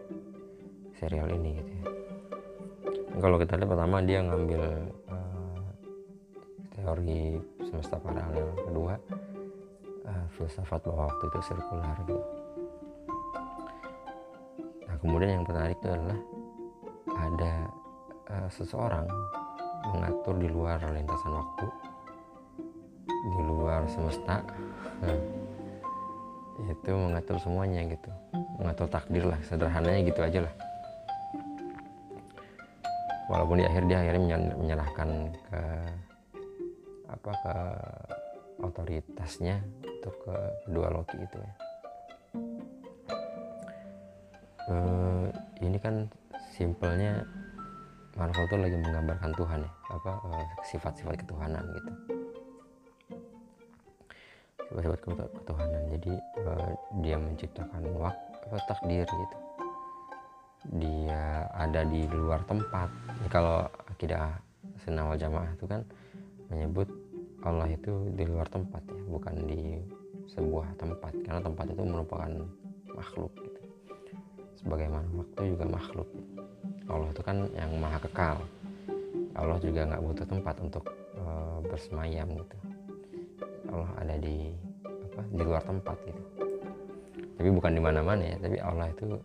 serial 0.99 1.31
ini 1.31 1.51
gitu 1.63 1.73
ya. 1.73 1.85
Kalau 3.21 3.37
kita 3.39 3.59
lihat 3.59 3.71
pertama 3.71 3.97
dia 4.03 4.19
ngambil 4.23 4.63
uh, 5.11 5.67
teori 6.75 7.39
semesta 7.67 7.97
paralel 7.99 8.49
kedua 8.67 8.95
uh, 10.07 10.27
filsafat 10.35 10.81
bahwa 10.87 11.11
waktu 11.11 11.25
itu 11.31 11.39
sirkular 11.43 11.97
gitu. 12.07 12.23
Nah 14.87 14.97
kemudian 14.99 15.31
yang 15.41 15.45
menarik 15.47 15.79
itu 15.79 15.89
adalah 15.91 16.21
ada 17.19 17.55
uh, 18.31 18.49
seseorang 18.51 19.07
mengatur 19.91 20.35
di 20.39 20.49
luar 20.51 20.79
lintasan 20.93 21.33
waktu 21.35 21.90
di 23.31 23.41
luar 23.45 23.85
semesta. 23.89 24.43
Nah, 25.01 25.19
itu 26.69 26.93
mengatur 26.93 27.37
semuanya 27.41 27.81
gitu. 27.89 28.11
Mengatur 28.61 28.87
takdir 28.89 29.25
lah 29.25 29.41
sederhananya 29.45 30.01
gitu 30.05 30.21
aja 30.21 30.41
lah. 30.45 30.55
Walaupun 33.31 33.63
di 33.63 33.65
akhir 33.67 33.87
dia 33.87 33.99
akhirnya 34.03 34.37
menyerahkan 34.59 35.09
ke 35.49 35.63
apa 37.11 37.31
ke 37.31 37.57
otoritasnya 38.61 39.63
untuk 39.87 40.15
ke 40.27 40.37
kedua 40.67 40.89
Loki 40.91 41.17
itu 41.19 41.39
ya. 41.39 41.53
Uh, 44.71 45.27
ini 45.63 45.79
kan 45.83 46.07
simpelnya 46.55 47.27
Marvel 48.15 48.47
tuh 48.47 48.59
lagi 48.61 48.77
menggambarkan 48.79 49.33
Tuhan 49.35 49.61
ya 49.65 49.73
apa 49.91 50.13
eh, 50.31 50.47
sifat-sifat 50.71 51.15
uh, 51.17 51.21
ketuhanan 51.25 51.65
gitu 51.75 52.10
sifat-sifat 54.79 55.29
ketuhanan. 55.43 55.83
Jadi 55.99 56.13
uh, 56.47 56.71
dia 57.03 57.17
menciptakan 57.19 57.83
waktu 57.99 58.49
takdir 58.71 59.07
gitu. 59.07 59.37
Dia 60.79 61.49
ada 61.51 61.83
di 61.83 62.07
luar 62.07 62.45
tempat. 62.47 62.89
Ya, 63.25 63.29
kalau 63.33 63.67
akidah 63.91 64.39
senawal 64.87 65.19
jamaah 65.19 65.51
itu 65.57 65.67
kan 65.67 65.83
menyebut 66.53 66.89
Allah 67.41 67.73
itu 67.73 68.13
di 68.13 68.25
luar 68.29 68.45
tempat 68.53 68.85
ya 68.85 69.03
bukan 69.09 69.35
di 69.49 69.81
sebuah 70.31 70.77
tempat. 70.79 71.13
Karena 71.25 71.41
tempat 71.43 71.67
itu 71.73 71.83
merupakan 71.83 72.31
makhluk 72.95 73.33
gitu. 73.41 73.61
Sebagaimana 74.63 75.09
waktu 75.17 75.57
juga 75.57 75.65
makhluk. 75.67 76.09
Allah 76.91 77.09
itu 77.11 77.23
kan 77.25 77.37
yang 77.57 77.73
maha 77.81 77.99
kekal. 78.03 78.39
Allah 79.35 79.57
juga 79.63 79.89
nggak 79.89 80.03
butuh 80.05 80.27
tempat 80.27 80.57
untuk 80.59 80.85
e, 81.15 81.25
bersemayam 81.71 82.29
gitu 82.35 82.70
Allah 83.71 83.91
ada 84.03 84.15
di 84.19 84.51
apa 84.85 85.23
di 85.31 85.41
luar 85.43 85.63
tempat 85.63 85.97
gitu. 86.05 86.23
Tapi 87.41 87.49
bukan 87.49 87.73
di 87.73 87.81
mana-mana 87.81 88.23
ya 88.23 88.37
tapi 88.37 88.57
Allah 88.61 88.87
itu 88.91 89.17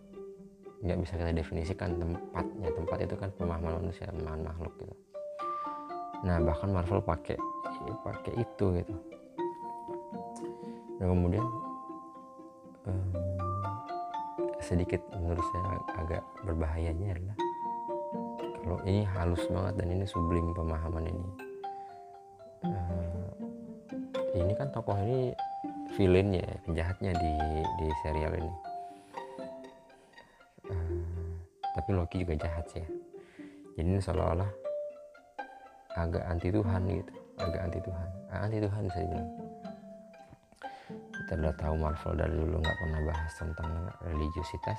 nggak 0.86 0.98
bisa 1.02 1.12
kita 1.18 1.32
definisikan 1.34 1.90
tempatnya. 1.98 2.68
Tempat 2.72 2.98
itu 3.04 3.14
kan 3.18 3.28
pemahaman 3.36 3.72
manusia 3.82 4.08
pemahaman 4.14 4.42
makhluk 4.46 4.72
gitu. 4.80 4.94
Nah 6.24 6.36
bahkan 6.40 6.70
Marvel 6.72 7.02
pakai 7.02 7.36
pakai 8.02 8.32
itu 8.40 8.66
gitu. 8.80 8.94
Dan 10.96 11.06
kemudian 11.12 11.44
um, 12.88 13.12
sedikit 14.64 15.02
menurut 15.12 15.44
saya 15.52 15.78
agak 16.00 16.22
berbahayanya 16.42 17.12
adalah 17.12 17.36
kalau 18.66 18.78
ini 18.82 19.06
halus 19.06 19.44
banget 19.46 19.74
dan 19.78 19.88
ini 19.94 20.04
sublim 20.08 20.50
pemahaman 20.56 21.06
ini 21.06 21.45
ini 24.40 24.52
kan 24.56 24.68
tokoh 24.72 24.96
ini 25.00 25.32
villainnya 25.96 26.44
penjahatnya 26.68 27.12
di 27.16 27.32
di 27.80 27.86
serial 28.04 28.32
ini. 28.36 28.52
Uh, 30.66 31.00
tapi 31.76 31.90
Loki 31.94 32.22
juga 32.24 32.34
jahat 32.44 32.64
sih 32.68 32.82
ya. 32.82 32.88
Jadi 33.76 33.88
ini 33.92 34.00
seolah-olah 34.00 34.50
agak 35.96 36.24
anti 36.28 36.48
Tuhan 36.48 36.80
gitu. 36.88 37.12
Agak 37.36 37.60
anti 37.68 37.78
Tuhan. 37.84 38.08
Ah, 38.32 38.40
anti 38.48 38.58
Tuhan 38.60 38.80
bisa 38.88 38.98
dibilang. 39.04 39.30
Kita 41.16 41.32
udah 41.42 41.54
tahu 41.58 41.74
Marvel 41.74 42.14
dari 42.14 42.34
dulu 42.38 42.56
nggak 42.62 42.76
pernah 42.78 43.00
bahas 43.02 43.32
tentang 43.34 43.72
religiusitas 44.06 44.78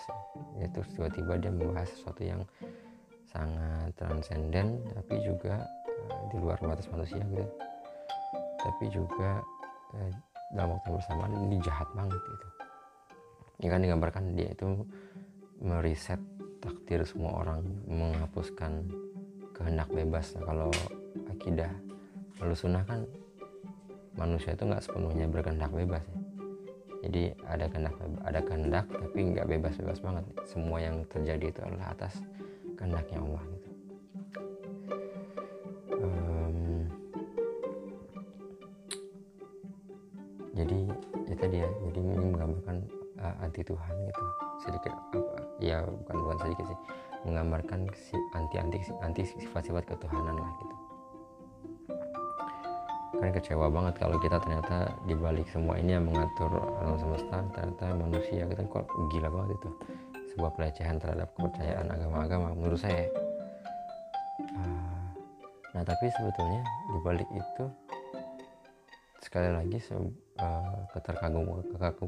ya 0.55 0.67
terus 0.71 0.87
tiba-tiba 0.95 1.33
dia 1.43 1.51
membahas 1.51 1.91
sesuatu 1.91 2.23
yang 2.23 2.41
sangat 3.27 3.91
transenden 3.99 4.79
tapi 4.95 5.19
juga 5.27 5.59
uh, 6.07 6.21
di 6.31 6.37
luar 6.39 6.57
batas 6.63 6.87
manusia 6.89 7.19
gitu. 7.19 7.45
Tapi 8.57 8.85
juga 8.89 9.43
dalam 10.53 10.79
waktu 10.79 10.89
bersamaan 10.95 11.33
ini 11.47 11.59
jahat 11.61 11.87
banget 11.93 12.19
gitu. 12.19 12.47
Ini 13.57 13.67
kan 13.73 13.81
digambarkan 13.81 14.23
dia 14.37 14.49
itu 14.53 14.85
meriset 15.57 16.21
takdir 16.61 17.01
semua 17.05 17.41
orang 17.41 17.65
menghapuskan 17.89 18.85
kehendak 19.57 19.89
bebas. 19.89 20.37
Nah, 20.37 20.43
kalau 20.45 20.69
akidah 21.29 21.71
lalu 22.37 22.53
sunnah 22.53 22.85
kan 22.85 23.09
manusia 24.13 24.53
itu 24.53 24.65
nggak 24.65 24.85
sepenuhnya 24.85 25.25
berkehendak 25.25 25.73
bebas 25.73 26.05
ya. 26.05 26.19
Jadi 27.07 27.21
ada 27.45 27.65
kehendak 27.69 27.93
ada 28.25 28.39
kehendak 28.41 28.85
tapi 28.89 29.19
nggak 29.33 29.47
bebas-bebas 29.49 29.99
banget. 30.01 30.25
Semua 30.49 30.77
yang 30.81 31.05
terjadi 31.09 31.45
itu 31.49 31.61
adalah 31.61 31.93
atas 31.93 32.13
kehendaknya 32.77 33.17
Allah 33.21 33.43
gitu. 33.53 33.69
Um, 35.97 36.36
jadi 40.57 40.77
ya 41.29 41.35
tadi 41.37 41.57
ya 41.61 41.69
jadi 41.85 41.99
ini 42.01 42.25
menggambarkan 42.33 42.77
uh, 43.21 43.35
anti 43.45 43.61
Tuhan 43.61 43.93
gitu. 44.09 44.23
Sedikit 44.57 44.91
apa 44.97 45.17
ya 45.61 45.85
bukan 45.85 46.15
bukan 46.25 46.37
sedikit 46.41 46.65
sih. 46.65 46.79
Menggambarkan 47.29 47.79
si 47.93 48.15
anti 48.33 48.55
anti 48.57 48.77
anti 49.05 49.21
sifat-sifat 49.21 49.85
ketuhanan 49.85 50.33
lah 50.33 50.51
gitu. 50.57 50.75
Kan 53.17 53.29
kecewa 53.33 53.69
banget 53.69 53.97
kalau 53.97 54.17
kita 54.21 54.37
ternyata 54.41 54.93
dibalik 55.09 55.45
semua 55.49 55.77
ini 55.77 55.97
yang 55.97 56.05
mengatur 56.05 56.53
alam 56.81 56.97
semesta 57.01 57.37
ternyata 57.53 57.85
manusia 57.97 58.45
kita 58.45 58.61
kok 58.65 58.85
gila 59.13 59.29
banget 59.29 59.57
itu. 59.61 59.69
Sebuah 60.33 60.51
pelecehan 60.53 60.97
terhadap 61.01 61.33
kepercayaan 61.33 61.87
agama-agama 61.89 62.53
menurut 62.53 62.77
saya. 62.77 63.09
Ah, 64.53 65.01
nah 65.73 65.81
tapi 65.81 66.13
sebetulnya 66.13 66.61
dibalik 66.93 67.29
itu 67.33 67.65
sekali 69.25 69.49
lagi 69.49 69.81
uh, 70.41 70.77
keterkagum 70.93 71.61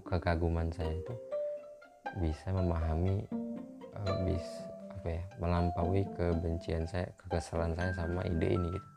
kekaguman 0.05 0.69
saya 0.73 0.93
itu 0.93 1.15
bisa 2.17 2.49
memahami 2.49 3.25
uh, 3.93 4.15
bis 4.25 4.45
apa 4.99 5.07
ya 5.15 5.23
melampaui 5.39 6.03
kebencian 6.17 6.83
saya 6.83 7.07
kekesalan 7.23 7.71
saya 7.77 7.91
sama 7.95 8.25
ide 8.27 8.57
ini 8.57 8.69
gitu. 8.73 8.89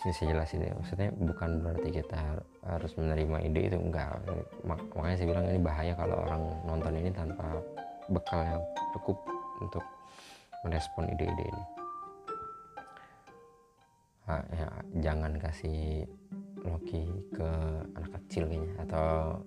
Sini 0.00 0.12
saya 0.16 0.26
jelasin 0.32 0.64
ya 0.64 0.72
maksudnya 0.72 1.08
bukan 1.12 1.50
berarti 1.60 1.88
kita 1.92 2.40
harus 2.64 2.92
menerima 2.96 3.38
ide 3.44 3.60
itu 3.68 3.76
enggak. 3.76 4.16
Mak 4.64 4.80
makanya 4.96 5.16
saya 5.20 5.28
bilang 5.28 5.44
ini 5.52 5.60
bahaya 5.60 5.92
kalau 5.92 6.16
orang 6.24 6.42
nonton 6.64 6.96
ini 6.96 7.12
tanpa 7.12 7.60
bekal 8.08 8.40
yang 8.40 8.62
cukup 8.96 9.20
untuk 9.60 9.84
merespon 10.64 11.04
ide-ide 11.12 11.44
ini. 11.46 11.64
Nah, 14.24 14.44
ya, 14.54 14.68
jangan 15.02 15.32
kasih 15.42 16.06
Loki 16.64 17.08
ke 17.32 17.50
anak 17.96 18.10
kecil 18.20 18.44
kayaknya 18.44 18.72
atau 18.84 19.40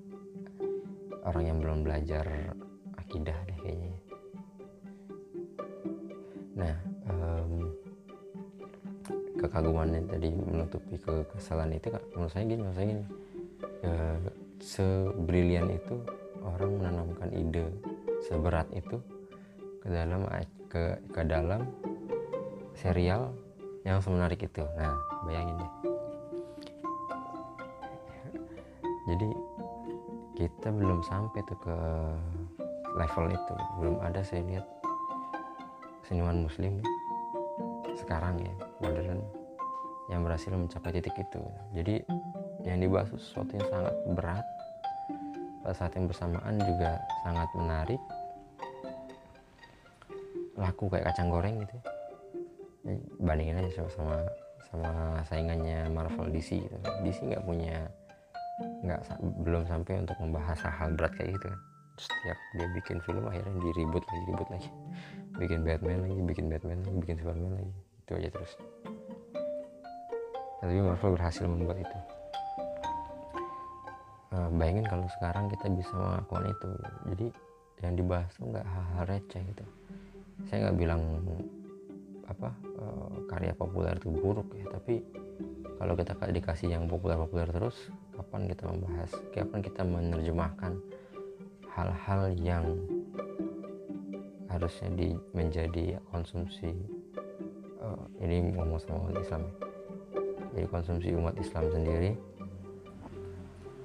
orang 1.23 1.43
yang 1.45 1.57
belum 1.61 1.79
belajar 1.85 2.25
akidah 2.97 3.37
deh 3.45 3.57
kayaknya. 3.61 3.93
Nah 6.57 6.75
um, 7.09 7.53
kekagumannya 9.37 10.01
tadi 10.09 10.29
menutupi 10.33 10.97
kekesalan 10.97 11.77
itu 11.77 11.93
menurut 12.17 12.31
saya 12.33 12.43
gini 12.49 12.59
menurut 12.61 12.77
saya 12.77 12.87
gini. 12.89 13.05
Ya, 13.83 13.99
sebrilian 14.63 15.67
itu 15.75 15.95
orang 16.39 16.71
menanamkan 16.79 17.29
ide 17.35 17.67
seberat 18.23 18.67
itu 18.71 18.97
ke 19.83 19.87
dalam 19.91 20.23
ke 20.71 20.97
ke 21.11 21.21
dalam 21.27 21.67
serial 22.73 23.35
yang 23.83 23.99
semenarik 23.99 24.39
itu. 24.39 24.63
Nah 24.79 24.95
bayangin 25.27 25.59
deh 25.59 25.92
jadi 29.13 29.29
kita 30.33 30.73
belum 30.73 31.05
sampai 31.05 31.45
tuh 31.45 31.57
ke 31.61 31.77
level 32.97 33.25
itu. 33.29 33.55
Belum 33.77 33.95
ada 34.01 34.25
saya 34.25 34.41
lihat 34.41 34.65
seniman 36.01 36.49
muslim 36.49 36.81
sekarang 37.93 38.41
ya 38.41 38.53
modern 38.81 39.21
yang 40.09 40.25
berhasil 40.25 40.49
mencapai 40.49 40.97
titik 40.97 41.13
itu. 41.13 41.43
Jadi 41.77 42.01
yang 42.65 42.81
dibahas 42.81 43.13
sesuatu 43.13 43.53
yang 43.53 43.67
sangat 43.69 43.95
berat 44.17 44.45
pada 45.61 45.75
saat 45.77 45.93
yang 45.93 46.09
bersamaan 46.09 46.57
juga 46.57 46.97
sangat 47.21 47.49
menarik. 47.53 48.01
Laku 50.57 50.89
kayak 50.89 51.13
kacang 51.13 51.29
goreng 51.29 51.61
gitu. 51.61 51.77
Bandingin 53.21 53.61
aja 53.61 53.85
sama 53.93 54.17
sama 54.73 55.21
saingannya 55.29 55.85
Marvel 55.93 56.33
DC 56.33 56.65
gitu. 56.65 56.77
DC 57.05 57.29
nggak 57.29 57.45
punya 57.45 57.87
nggak 58.83 59.01
belum 59.43 59.63
sampai 59.65 60.03
untuk 60.03 60.17
membahas 60.19 60.59
hal-hal 60.67 60.91
berat 60.99 61.13
kayak 61.15 61.39
gitu 61.39 61.47
kan. 61.49 61.59
Setiap 61.93 62.37
dia 62.57 62.67
bikin 62.73 62.97
film 63.05 63.23
akhirnya 63.29 63.53
diribut 63.63 64.03
lagi 64.03 64.23
ribut 64.27 64.49
lagi. 64.51 64.69
Bikin 65.39 65.59
Batman 65.63 65.99
lagi 66.03 66.19
bikin 66.21 66.45
Batman 66.51 66.79
lagi 66.83 66.97
bikin 66.99 67.15
Superman 67.19 67.51
lagi. 67.57 67.73
Itu 68.03 68.11
aja 68.19 68.29
terus. 68.29 68.51
Tapi 70.63 70.79
Marvel 70.79 71.11
berhasil 71.15 71.45
membuat 71.47 71.77
itu. 71.79 71.97
Uh, 74.33 74.49
bayangin 74.57 74.85
kalau 74.89 75.05
sekarang 75.19 75.45
kita 75.47 75.67
bisa 75.71 75.93
melakukan 75.93 76.45
itu. 76.49 76.69
Jadi 77.13 77.27
yang 77.83 77.93
dibahas 77.99 78.31
tuh 78.35 78.47
nggak 78.47 78.65
hal-hal 78.65 79.03
receh 79.07 79.41
gitu. 79.43 79.65
Saya 80.49 80.57
nggak 80.67 80.77
bilang 80.79 81.01
apa 82.27 82.49
uh, 82.79 83.27
karya 83.27 83.53
populer 83.53 83.95
itu 83.99 84.09
buruk 84.09 84.47
ya 84.55 84.65
tapi 84.71 85.03
kalau 85.75 85.93
kita 85.99 86.15
dikasih 86.31 86.71
yang 86.71 86.87
populer-populer 86.87 87.49
terus 87.51 87.91
kapan 88.33 88.49
kita 88.49 88.65
membahas 88.65 89.11
kapan 89.29 89.59
kita 89.61 89.81
menerjemahkan 89.85 90.73
hal-hal 91.69 92.33
yang 92.33 92.65
harusnya 94.49 94.89
di, 94.97 95.13
menjadi 95.37 96.01
konsumsi 96.09 96.73
uh, 97.77 98.01
ini 98.25 98.57
ngomong 98.57 98.81
sama 98.81 99.05
umat 99.05 99.21
Islam 99.21 99.45
ya. 99.45 99.53
jadi 100.49 100.65
konsumsi 100.65 101.13
umat 101.13 101.37
Islam 101.37 101.77
sendiri 101.77 102.17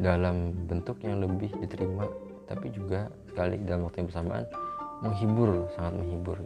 dalam 0.01 0.57
bentuk 0.65 0.97
yang 1.05 1.21
lebih 1.21 1.53
diterima 1.61 2.09
tapi 2.49 2.73
juga 2.73 3.13
sekali 3.29 3.61
dalam 3.69 3.85
waktu 3.85 4.01
yang 4.01 4.09
bersamaan 4.09 4.45
menghibur 5.05 5.69
sangat 5.77 5.93
menghibur 5.93 6.41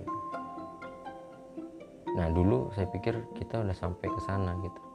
nah 2.18 2.26
dulu 2.34 2.66
saya 2.74 2.90
pikir 2.90 3.14
kita 3.38 3.62
udah 3.62 3.76
sampai 3.78 4.10
ke 4.10 4.20
sana 4.26 4.58
gitu 4.58 4.91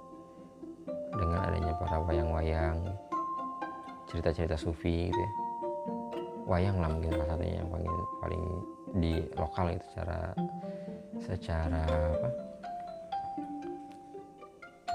dengan 1.14 1.40
adanya 1.48 1.74
para 1.80 1.98
wayang-wayang 2.04 2.78
cerita-cerita 4.08 4.56
sufi 4.56 5.12
gitu 5.12 5.20
ya. 5.20 5.32
Wayang 6.48 6.80
lah 6.80 6.88
mungkin 6.88 7.12
salah 7.12 7.28
satunya 7.36 7.60
yang 7.60 7.70
paling 7.70 7.96
paling 8.24 8.44
di 9.04 9.14
lokal 9.36 9.68
itu 9.76 9.86
secara 9.92 10.20
secara 11.20 11.84
apa? 11.88 12.30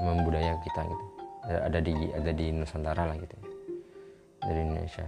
Membudaya 0.01 0.57
kita 0.65 0.81
gitu. 0.89 1.05
Ada 1.43 1.79
di 1.85 1.93
ada 2.17 2.31
di 2.33 2.47
Nusantara 2.57 3.03
lah 3.05 3.17
gitu 3.21 3.37
dari 4.41 4.61
Indonesia. 4.65 5.07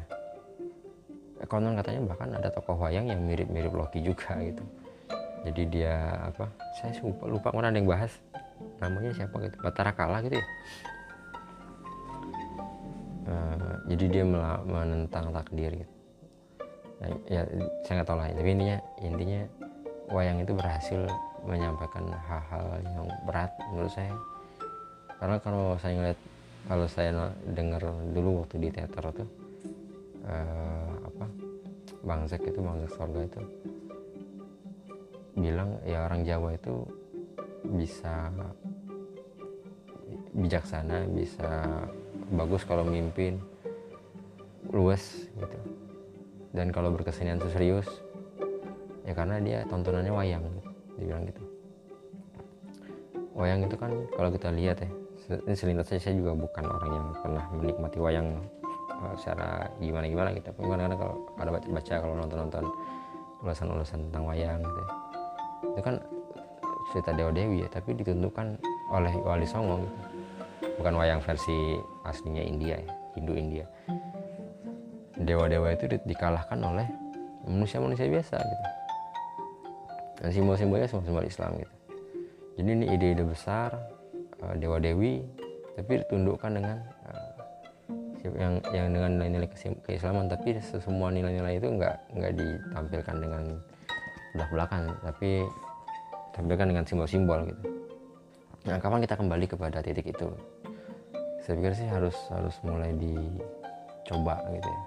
Konon 1.45 1.77
katanya 1.77 2.01
bahkan 2.09 2.29
ada 2.33 2.49
tokoh 2.49 2.77
wayang 2.81 3.09
yang 3.09 3.21
mirip-mirip 3.25 3.73
Loki 3.73 4.01
juga 4.01 4.37
gitu. 4.41 4.65
Jadi 5.45 5.63
dia 5.69 6.17
apa? 6.25 6.49
Saya 6.81 6.97
lupa 7.05 7.25
lupa 7.29 7.49
ada 7.53 7.73
yang 7.73 7.89
bahas 7.89 8.17
namanya 8.83 9.11
siapa 9.15 9.37
gitu 9.45 9.57
Batara 9.63 9.93
Kala 9.95 10.19
gitu 10.27 10.39
ya. 10.39 10.47
Uh, 13.25 13.75
jadi 13.89 14.05
dia 14.11 14.25
menentang 14.65 15.33
takdir 15.33 15.73
gitu. 15.85 15.93
Ya 17.29 17.45
saya 17.85 18.01
nggak 18.01 18.09
tahu 18.09 18.17
lah 18.17 18.33
tapi 18.33 18.51
intinya 18.57 18.79
intinya 19.05 19.41
wayang 20.09 20.41
itu 20.41 20.53
berhasil 20.57 21.01
menyampaikan 21.45 22.09
hal-hal 22.09 22.65
yang 22.81 23.05
berat 23.29 23.53
menurut 23.73 23.93
saya. 23.93 24.15
Karena 25.21 25.37
kalau 25.41 25.77
saya 25.81 25.93
ngeliat 26.01 26.21
kalau 26.65 26.87
saya 26.89 27.33
dengar 27.53 27.85
dulu 28.17 28.45
waktu 28.45 28.57
di 28.57 28.69
teater 28.73 29.05
tuh 29.13 29.29
uh, 30.25 30.93
apa 31.05 31.27
Bang 32.05 32.25
Zek 32.25 32.45
itu 32.49 32.61
Bang 32.61 32.81
Zek 32.85 32.93
Sorga 32.97 33.21
itu 33.21 33.41
bilang 35.37 35.77
ya 35.85 36.07
orang 36.07 36.25
Jawa 36.25 36.57
itu 36.57 36.87
bisa 37.65 38.29
bijaksana 40.35 41.09
bisa 41.09 41.51
bagus 42.35 42.67
kalau 42.67 42.85
mimpin 42.85 43.41
luas 44.73 45.29
gitu 45.39 45.59
dan 46.55 46.71
kalau 46.71 46.95
berkesenian 46.95 47.39
itu 47.39 47.51
serius 47.51 47.89
ya 49.05 49.13
karena 49.13 49.39
dia 49.43 49.59
tontonannya 49.69 50.13
wayang 50.13 50.43
gitu. 50.43 50.71
dibilang 50.97 51.25
gitu 51.29 51.43
wayang 53.35 53.61
itu 53.67 53.77
kan 53.77 53.93
kalau 54.15 54.31
kita 54.31 54.49
lihat 54.55 54.79
ya 54.81 54.91
ini 55.49 55.57
selintas 55.57 55.89
saja 55.89 56.11
saya 56.11 56.15
juga 56.21 56.37
bukan 56.37 56.65
orang 56.69 56.91
yang 56.93 57.07
pernah 57.21 57.45
menikmati 57.57 57.99
wayang 57.99 58.29
uh, 58.93 59.15
secara 59.17 59.69
gimana 59.81 60.07
gimana 60.07 60.29
gitu 60.37 60.53
tapi 60.53 60.69
kadang-kadang 60.69 61.01
kalau 61.01 61.17
ada 61.41 61.51
baca, 61.51 61.67
baca 61.69 61.95
kalau 61.97 62.15
nonton 62.15 62.39
nonton 62.45 62.65
ulasan-ulasan 63.45 64.01
tentang 64.09 64.25
wayang 64.25 64.61
gitu 64.61 64.81
ya. 64.81 64.89
itu 65.75 65.81
kan 65.81 65.95
cerita 66.95 67.11
Dewa 67.11 67.35
Dewi 67.35 67.67
ya 67.67 67.69
tapi 67.75 67.99
ditentukan 67.99 68.55
oleh 68.95 69.11
Wali 69.27 69.43
Songo 69.43 69.83
gitu. 69.83 69.99
bukan 70.79 70.95
wayang 70.95 71.19
versi 71.19 71.75
aslinya 72.07 72.47
India 72.47 72.79
ya 72.79 72.95
Hindu 73.19 73.35
India. 73.35 73.67
Dewa-dewa 75.15 75.71
itu 75.71 75.87
di, 75.87 75.97
dikalahkan 76.03 76.59
oleh 76.59 76.87
manusia-manusia 77.47 78.11
biasa 78.11 78.37
gitu. 78.43 78.67
Dan 80.23 80.31
simbol-simbolnya 80.35 80.91
simbol-simbol 80.91 81.27
Islam 81.27 81.51
gitu. 81.63 81.75
Jadi 82.59 82.69
ini 82.71 82.87
ide-ide 82.91 83.25
besar 83.27 83.75
uh, 84.43 84.55
dewa-dewi 84.59 85.23
tapi 85.75 86.03
ditundukkan 86.07 86.51
dengan 86.55 86.79
uh, 87.07 87.31
yang 88.23 88.59
yang 88.75 88.87
dengan 88.91 89.11
nilai-nilai 89.19 89.49
keislaman. 89.87 90.27
Tapi 90.27 90.59
semua 90.63 91.15
nilai-nilai 91.15 91.59
itu 91.63 91.71
nggak 91.71 91.97
nggak 92.19 92.33
ditampilkan 92.35 93.17
dengan 93.23 93.43
belak 94.35 94.51
belakan 94.51 94.91
tapi 95.07 95.47
tampilkan 96.35 96.67
dengan 96.67 96.85
simbol-simbol 96.85 97.47
gitu. 97.47 97.63
Nah 98.67 98.83
kapan 98.83 99.01
kita 99.07 99.15
kembali 99.15 99.47
kepada 99.47 99.79
titik 99.81 100.11
itu? 100.11 100.29
Saya 101.47 101.61
pikir 101.61 101.73
sih 101.79 101.87
harus 101.87 102.17
harus 102.33 102.57
mulai 102.67 102.91
dicoba 102.97 104.43
gitu 104.51 104.69
ya. 104.69 104.83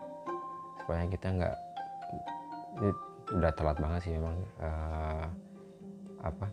Supaya 0.83 1.03
kita 1.07 1.27
nggak 1.31 1.55
udah 3.37 3.51
telat 3.55 3.77
banget 3.79 3.99
sih 4.07 4.13
memang 4.15 4.37
uh, 4.59 5.25
apa 6.23 6.47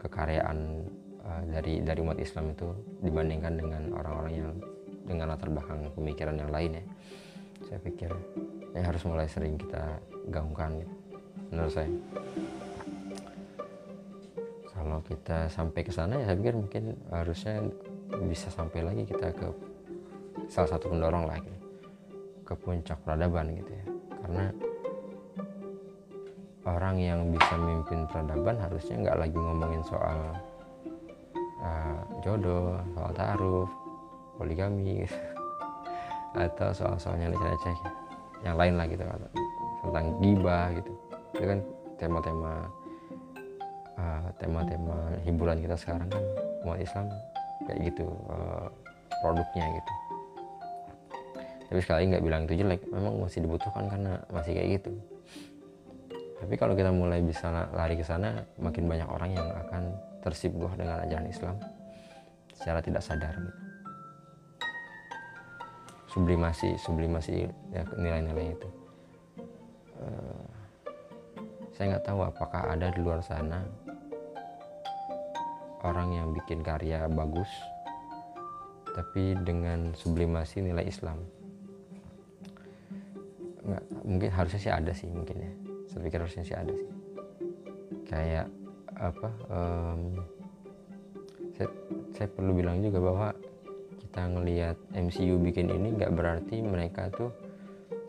kekaryaan 0.00 0.88
uh, 1.24 1.42
dari 1.50 1.82
dari 1.84 2.00
umat 2.00 2.18
Islam 2.20 2.52
itu 2.52 2.72
dibandingkan 3.04 3.52
dengan 3.58 3.82
orang-orang 3.96 4.32
yang 4.32 4.52
dengan 5.02 5.34
latar 5.34 5.50
belakang 5.50 5.90
pemikiran 5.92 6.36
yang 6.38 6.50
lain 6.52 6.78
ya. 6.78 6.84
Saya 7.68 7.78
pikir 7.82 8.10
ya 8.72 8.82
harus 8.86 9.02
mulai 9.04 9.28
sering 9.28 9.58
kita 9.60 9.98
gaungkan 10.30 10.82
gitu, 10.82 10.94
menurut 11.50 11.72
saya 11.72 11.88
kalau 14.82 14.98
kita 15.06 15.46
sampai 15.46 15.86
ke 15.86 15.94
sana 15.94 16.18
ya 16.18 16.26
saya 16.26 16.36
pikir 16.42 16.58
mungkin 16.58 16.98
harusnya 17.14 17.62
bisa 18.26 18.50
sampai 18.50 18.82
lagi 18.82 19.06
kita 19.06 19.30
ke 19.30 19.46
salah 20.50 20.74
satu 20.74 20.90
pendorong 20.90 21.30
lah 21.30 21.38
gitu. 21.38 21.58
Ke 22.42 22.58
puncak 22.58 22.98
peradaban 23.06 23.54
gitu 23.54 23.70
ya. 23.70 23.86
Karena 24.26 24.44
orang 26.66 26.96
yang 26.98 27.20
bisa 27.30 27.54
memimpin 27.54 28.10
peradaban 28.10 28.58
harusnya 28.58 29.06
nggak 29.06 29.18
lagi 29.22 29.38
ngomongin 29.38 29.82
soal 29.86 30.18
uh, 31.62 32.02
jodoh 32.26 32.82
soal 32.98 33.12
taruh 33.14 33.66
poligami 34.34 35.06
gitu. 35.06 35.18
atau 36.32 36.74
soal-soal 36.74 37.22
yang 37.22 37.30
receh 37.38 37.78
yang 38.42 38.58
lain 38.58 38.74
lah 38.74 38.90
gitu. 38.90 39.06
Tentang 39.86 40.06
gibah 40.18 40.74
gitu. 40.74 40.90
Itu 41.38 41.44
kan 41.46 41.60
tema-tema 42.02 42.81
uh, 43.98 44.28
tema-tema 44.40 45.16
hiburan 45.24 45.60
kita 45.60 45.76
sekarang 45.76 46.08
kan 46.08 46.24
umat 46.64 46.78
Islam 46.80 47.06
kayak 47.66 47.78
gitu 47.92 48.06
uh, 48.30 48.68
produknya 49.22 49.66
gitu. 49.78 49.92
Tapi 51.72 51.80
sekali 51.80 52.02
nggak 52.12 52.24
bilang 52.24 52.44
itu 52.44 52.60
jelek 52.60 52.84
memang 52.92 53.16
masih 53.24 53.48
dibutuhkan 53.48 53.88
karena 53.88 54.20
masih 54.28 54.52
kayak 54.52 54.68
gitu. 54.80 54.92
Tapi 56.42 56.54
kalau 56.58 56.74
kita 56.74 56.90
mulai 56.90 57.22
bisa 57.22 57.70
lari 57.72 57.94
ke 57.94 58.04
sana 58.04 58.42
makin 58.58 58.90
banyak 58.90 59.06
orang 59.06 59.30
yang 59.32 59.46
akan 59.46 59.94
tersibuh 60.20 60.68
dengan 60.74 61.00
ajaran 61.06 61.30
Islam 61.30 61.56
secara 62.52 62.78
tidak 62.82 63.02
sadar 63.02 63.34
gitu. 63.34 63.60
sublimasi 66.12 66.76
sublimasi 66.76 67.48
ya, 67.72 67.82
nilai-nilai 67.96 68.52
itu. 68.52 68.68
Uh, 69.96 70.44
saya 71.72 71.96
nggak 71.96 72.04
tahu 72.04 72.20
apakah 72.20 72.68
ada 72.68 72.92
di 72.92 73.00
luar 73.00 73.24
sana 73.24 73.64
orang 75.82 76.14
yang 76.14 76.28
bikin 76.30 76.62
karya 76.62 77.10
bagus 77.10 77.50
tapi 78.92 79.34
dengan 79.40 79.96
sublimasi 79.96 80.60
nilai 80.60 80.84
Islam. 80.84 81.18
Nggak 83.64 83.84
mungkin 84.04 84.30
harusnya 84.30 84.60
sih 84.60 84.72
ada 84.72 84.92
sih 84.92 85.08
mungkin 85.08 85.36
ya. 85.40 85.52
Saya 85.88 86.00
pikir 86.04 86.20
harusnya 86.20 86.44
sih 86.44 86.56
ada 86.56 86.72
sih. 86.72 86.90
Kayak 88.06 88.46
apa 89.00 89.28
um, 89.48 90.00
saya, 91.56 91.68
saya 92.12 92.28
perlu 92.28 92.52
bilang 92.52 92.84
juga 92.84 93.00
bahwa 93.00 93.28
kita 93.96 94.22
ngelihat 94.28 94.76
MCU 94.92 95.40
bikin 95.40 95.72
ini 95.72 95.96
nggak 95.96 96.12
berarti 96.12 96.60
mereka 96.60 97.08
tuh 97.08 97.32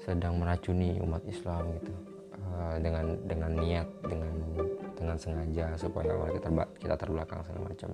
sedang 0.04 0.36
meracuni 0.36 1.00
umat 1.00 1.24
Islam 1.24 1.80
gitu. 1.80 1.94
Uh, 2.54 2.76
dengan 2.84 3.18
dengan 3.24 3.52
niat 3.56 3.88
dengan 4.04 4.36
dengan 5.04 5.18
sengaja 5.20 5.76
supaya 5.76 6.16
kita 6.32 6.50
kita 6.80 6.96
terbelakang 6.96 7.44
segala 7.44 7.70
macam. 7.70 7.90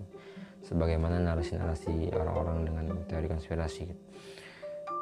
Sebagaimana 0.59 1.17
narasi-narasi 1.23 2.13
orang-orang 2.13 2.57
dengan 2.67 2.85
teori 3.09 3.27
konspirasi. 3.31 3.89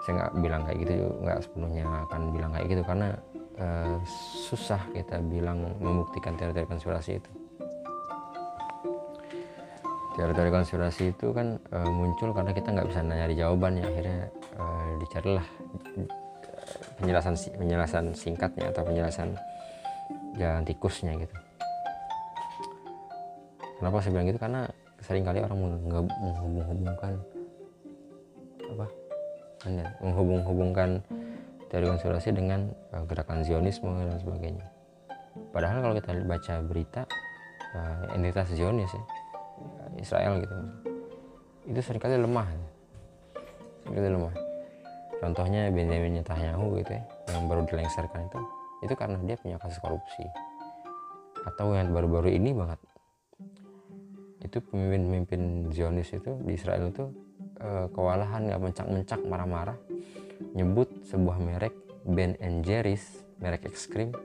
Saya 0.05 0.23
nggak 0.23 0.31
bilang 0.39 0.61
kayak 0.63 0.77
gitu 0.87 0.93
nggak 1.19 1.39
sepenuhnya 1.43 1.83
akan 2.07 2.21
bilang 2.31 2.51
kayak 2.55 2.67
gitu 2.71 2.83
karena 2.87 3.07
uh, 3.59 3.97
susah 4.47 4.79
kita 4.95 5.19
bilang 5.19 5.67
membuktikan 5.83 6.39
teori-teori 6.39 6.69
konspirasi 6.69 7.19
itu. 7.19 7.31
Teori-teori 10.15 10.49
konspirasi 10.49 11.13
itu 11.13 11.27
kan 11.35 11.59
uh, 11.75 11.89
muncul 11.91 12.31
karena 12.31 12.55
kita 12.55 12.71
nggak 12.71 12.87
bisa 12.89 13.01
nyari 13.03 13.35
jawaban 13.35 13.77
ya 13.77 13.85
akhirnya 13.85 14.19
uh, 14.57 14.89
dicarilah 15.03 15.47
penjelasan 16.97 17.35
penjelasan 17.57 18.05
singkatnya 18.17 18.73
atau 18.73 18.81
penjelasan 18.85 19.37
jalan 20.37 20.63
tikusnya 20.65 21.13
gitu 21.17 21.46
kenapa 23.77 24.01
saya 24.03 24.11
bilang 24.17 24.27
gitu 24.29 24.39
karena 24.41 24.61
sering 25.01 25.23
kali 25.25 25.39
orang 25.45 25.59
menghubung-hubungkan 26.21 27.13
apa 28.67 28.87
menghubung-hubungkan 30.01 31.01
dari 31.67 31.85
konspirasi 31.87 32.31
dengan 32.31 32.71
uh, 32.95 33.03
gerakan 33.03 33.43
Zionisme 33.43 33.91
dan 33.91 34.17
sebagainya. 34.19 34.65
Padahal 35.51 35.83
kalau 35.83 35.95
kita 35.99 36.11
baca 36.23 36.53
berita 36.63 37.01
uh, 37.75 38.15
entitas 38.15 38.49
Zionis 38.55 38.89
ya, 38.89 39.03
Israel 39.99 40.39
gitu, 40.41 40.55
itu 41.67 41.79
sering 41.83 42.01
kali 42.01 42.15
lemah, 42.15 42.47
sering 43.83 43.95
kali 43.99 44.09
lemah. 44.15 44.35
Contohnya 45.17 45.73
Benjamin 45.73 46.21
Netanyahu 46.21 46.77
gitu 46.81 46.91
ya, 46.93 47.03
yang 47.33 47.49
baru 47.49 47.65
dilengsarkan 47.65 48.29
itu, 48.29 48.39
itu 48.85 48.93
karena 48.93 49.17
dia 49.25 49.35
punya 49.35 49.57
kasus 49.59 49.81
korupsi. 49.81 50.23
Atau 51.43 51.73
yang 51.73 51.89
baru-baru 51.89 52.31
ini 52.37 52.53
banget, 52.53 52.79
itu 54.47 54.63
pemimpin-pemimpin 54.63 55.69
Zionis 55.75 56.15
itu 56.15 56.39
di 56.41 56.55
Israel 56.55 56.89
itu 56.89 57.11
uh, 57.59 57.91
kewalahan 57.91 58.47
nggak 58.47 58.61
mencak-mencak 58.63 59.19
marah-marah 59.27 59.77
nyebut 60.55 60.87
sebuah 61.05 61.37
merek 61.37 61.75
Ben 62.07 62.39
and 62.39 62.63
Jerry's 62.63 63.03
merek 63.43 63.67
es 63.67 63.85
krim 63.85 64.15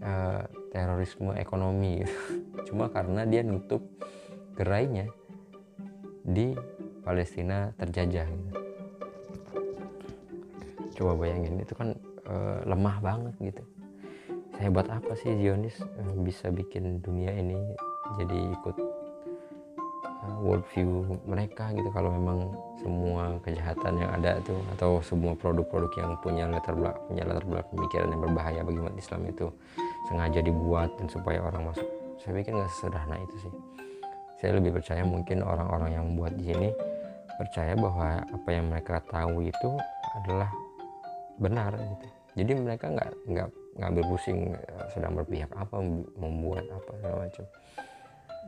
uh, 0.00 0.42
terorisme 0.70 1.34
ekonomi 1.36 2.06
cuma 2.70 2.88
karena 2.88 3.26
dia 3.26 3.42
nutup 3.42 3.82
gerainya 4.56 5.10
di 6.26 6.56
Palestina 7.06 7.70
terjajah 7.78 8.26
gitu. 8.26 8.52
coba 10.96 11.12
bayangin 11.22 11.60
itu 11.60 11.76
kan 11.76 11.92
uh, 12.26 12.58
lemah 12.64 12.98
banget 13.04 13.34
gitu. 13.38 13.62
Hebat 14.56 14.88
apa 14.88 15.12
sih 15.20 15.36
Zionis 15.36 15.76
bisa 16.24 16.48
bikin 16.48 17.04
dunia 17.04 17.36
ini 17.36 17.76
jadi 18.14 18.38
ikut 18.54 18.76
worldview 20.42 21.18
mereka 21.26 21.70
gitu. 21.74 21.88
Kalau 21.90 22.10
memang 22.12 22.38
semua 22.80 23.38
kejahatan 23.42 23.94
yang 23.98 24.10
ada 24.14 24.38
tuh 24.42 24.58
atau 24.76 24.98
semua 25.02 25.32
produk-produk 25.34 25.92
yang 25.98 26.12
punya 26.20 26.44
latar 26.46 26.74
belakang 26.76 27.02
punya 27.08 27.22
latar 27.26 27.44
belakang 27.46 27.72
pemikiran 27.74 28.08
yang 28.12 28.22
berbahaya 28.22 28.60
bagi 28.62 28.78
umat 28.82 28.94
Islam 28.98 29.20
itu 29.26 29.46
sengaja 30.10 30.40
dibuat 30.42 30.90
dan 30.98 31.06
supaya 31.10 31.38
orang 31.42 31.72
masuk. 31.72 31.86
Saya 32.22 32.32
pikir 32.42 32.52
nggak 32.54 32.70
sesederhana 32.72 33.16
itu 33.22 33.36
sih. 33.46 33.52
Saya 34.36 34.50
lebih 34.60 34.76
percaya 34.76 35.02
mungkin 35.02 35.40
orang-orang 35.40 35.90
yang 35.96 36.04
membuat 36.12 36.36
di 36.36 36.52
sini 36.52 36.68
percaya 37.36 37.72
bahwa 37.76 38.20
apa 38.24 38.48
yang 38.52 38.66
mereka 38.68 39.00
tahu 39.08 39.44
itu 39.44 39.70
adalah 40.22 40.50
benar 41.40 41.72
gitu. 41.76 42.06
Jadi 42.36 42.52
mereka 42.60 42.92
nggak 42.92 43.10
nggak 43.32 43.48
ngambil 43.76 44.04
pusing 44.12 44.52
eh, 44.56 44.86
sedang 44.92 45.16
berpihak 45.16 45.48
apa 45.52 45.80
membuat 46.16 46.64
apa 46.68 46.90
segala 46.96 47.16
macam 47.28 47.44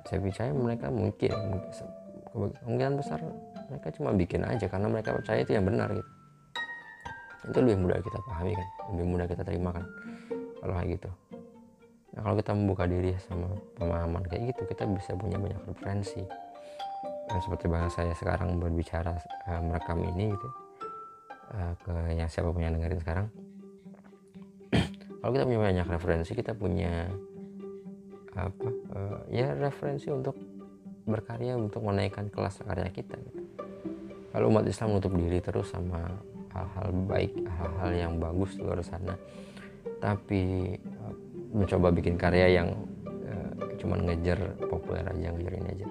saya 0.07 0.19
percaya 0.23 0.51
mereka 0.55 0.87
mungkin 0.93 1.33
kemungkinan 2.33 2.95
besar 3.01 3.19
mereka 3.69 3.89
cuma 3.93 4.11
bikin 4.17 4.43
aja 4.45 4.67
karena 4.69 4.89
mereka 4.89 5.13
percaya 5.13 5.45
itu 5.45 5.53
yang 5.53 5.67
benar 5.69 5.93
gitu. 5.93 6.11
Itu 7.49 7.59
lebih 7.65 7.79
mudah 7.85 7.99
kita 8.01 8.19
pahami 8.25 8.53
kan. 8.57 8.69
Lebih 8.93 9.07
mudah 9.09 9.27
kita 9.29 9.43
terima 9.45 9.71
kan. 9.73 9.85
Kalau 10.59 10.73
kayak 10.75 10.89
gitu. 10.97 11.11
Nah 12.17 12.21
kalau 12.25 12.37
kita 12.41 12.51
membuka 12.57 12.85
diri 12.89 13.13
sama 13.29 13.47
pemahaman 13.77 14.25
kayak 14.27 14.43
gitu 14.53 14.63
kita 14.67 14.85
bisa 14.89 15.13
punya 15.15 15.37
banyak 15.37 15.61
referensi. 15.69 16.23
Dan 17.29 17.39
seperti 17.45 17.69
bahasa 17.69 18.09
saya 18.09 18.15
sekarang 18.17 18.57
berbicara 18.57 19.13
uh, 19.53 19.61
merekam 19.61 20.01
ini 20.01 20.33
gitu 20.33 20.49
uh, 21.53 21.73
ke 21.85 21.95
yang 22.17 22.29
siapa 22.29 22.49
pun 22.49 22.65
yang 22.65 22.73
dengerin 22.73 23.01
sekarang. 23.05 23.27
Kalau 25.21 25.33
kita 25.37 25.45
punya 25.45 25.61
banyak 25.61 25.87
referensi 25.93 26.33
kita 26.33 26.57
punya 26.57 27.05
apa 28.39 28.69
uh, 28.95 29.19
ya 29.33 29.51
referensi 29.59 30.07
untuk 30.15 30.39
berkarya 31.09 31.57
untuk 31.57 31.83
menaikkan 31.83 32.29
kelas 32.29 32.63
karya 32.63 32.93
kita 32.93 33.17
gitu. 33.17 33.43
kalau 34.31 34.53
umat 34.53 34.69
Islam 34.69 34.95
menutup 34.95 35.17
diri 35.17 35.41
terus 35.41 35.73
sama 35.73 36.05
hal-hal 36.53 36.89
baik 37.07 37.33
hal-hal 37.47 37.91
yang 37.95 38.13
bagus 38.19 38.57
di 38.59 38.63
luar 38.65 38.83
sana. 38.83 39.15
Tapi 39.99 40.75
uh, 40.79 41.15
mencoba 41.55 41.91
bikin 41.95 42.15
karya 42.19 42.63
yang 42.63 42.69
uh, 43.07 43.51
cuman 43.79 44.07
ngejar 44.07 44.39
populer 44.67 45.05
aja 45.07 45.29
ngejar 45.35 45.55
ini 45.55 45.69
aja. 45.75 45.87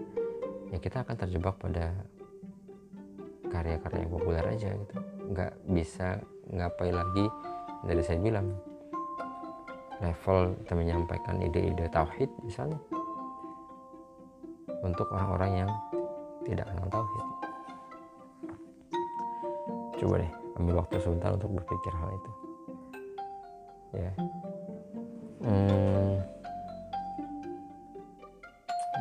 Ya 0.75 0.77
kita 0.83 1.07
akan 1.07 1.15
terjebak 1.15 1.55
pada 1.59 1.95
karya-karya 3.47 3.99
yang 4.03 4.11
populer 4.11 4.45
aja 4.45 4.69
gitu. 4.75 4.95
Nggak 5.31 5.51
bisa 5.71 6.07
ngapain 6.51 6.95
lagi 6.95 7.25
dari 7.87 8.01
saya 8.03 8.19
bilang 8.19 8.55
level 10.01 10.53
kita 10.63 10.73
menyampaikan 10.77 11.41
ide-ide 11.41 11.89
tauhid 11.89 12.29
misalnya. 12.45 12.77
Untuk 14.85 15.09
orang-orang 15.09 15.65
yang 15.65 15.71
tidak 16.45 16.69
kenal 16.69 16.87
tauhid. 16.91 17.25
Coba 19.97 20.15
deh 20.21 20.31
ambil 20.61 20.75
waktu 20.81 20.95
sebentar 21.01 21.33
untuk 21.33 21.49
berpikir 21.57 21.93
hal 21.93 22.09
itu. 22.13 22.31
Ya. 23.97 24.11
Hmm, 25.41 26.13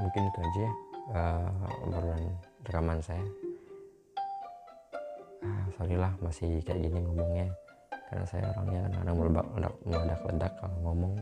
mungkin 0.00 0.22
itu 0.30 0.38
aja 0.40 0.60
ya 0.62 0.72
uh, 1.12 1.48
rekaman 2.64 2.98
saya. 3.02 3.26
Ah, 5.44 5.64
sorry 5.76 5.94
lah 5.98 6.12
masih 6.24 6.64
kayak 6.64 6.88
gini 6.88 6.98
ngomongnya 7.04 7.46
karena 8.06 8.24
saya 8.26 8.44
orangnya 8.54 8.80
kadang-kadang 8.86 9.16
meledak 9.18 9.74
meledak-ledak 9.84 10.52
kalau 10.62 10.76
ngomong. 10.86 11.12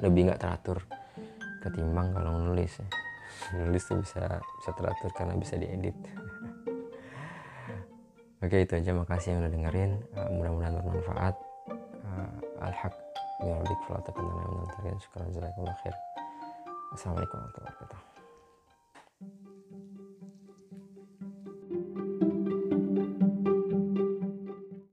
Lebih 0.00 0.20
nggak 0.30 0.40
teratur 0.40 0.78
ketimbang 1.60 2.12
kalau 2.16 2.30
nulis 2.40 2.72
ya. 2.80 2.88
Nulis 3.60 3.82
tuh 3.84 3.98
bisa 4.00 4.40
bisa 4.60 4.70
teratur 4.76 5.10
karena 5.16 5.34
bisa 5.36 5.54
diedit. 5.56 5.96
Oke 8.44 8.64
itu 8.64 8.72
aja. 8.76 8.92
Makasih 8.96 9.36
yang 9.36 9.40
udah 9.44 9.52
dengerin. 9.52 9.90
Uh, 10.16 10.28
mudah-mudahan 10.36 10.74
bermanfaat. 10.80 11.34
Uh, 12.04 12.64
al-haq. 12.64 12.94
Rabbi 13.40 13.74
kalau 13.88 14.04
tekan 14.04 14.28
dan 14.84 15.00
assalamualaikum 16.92 17.40
warahmatullahi 17.40 17.72
wabarakatuh 17.72 18.19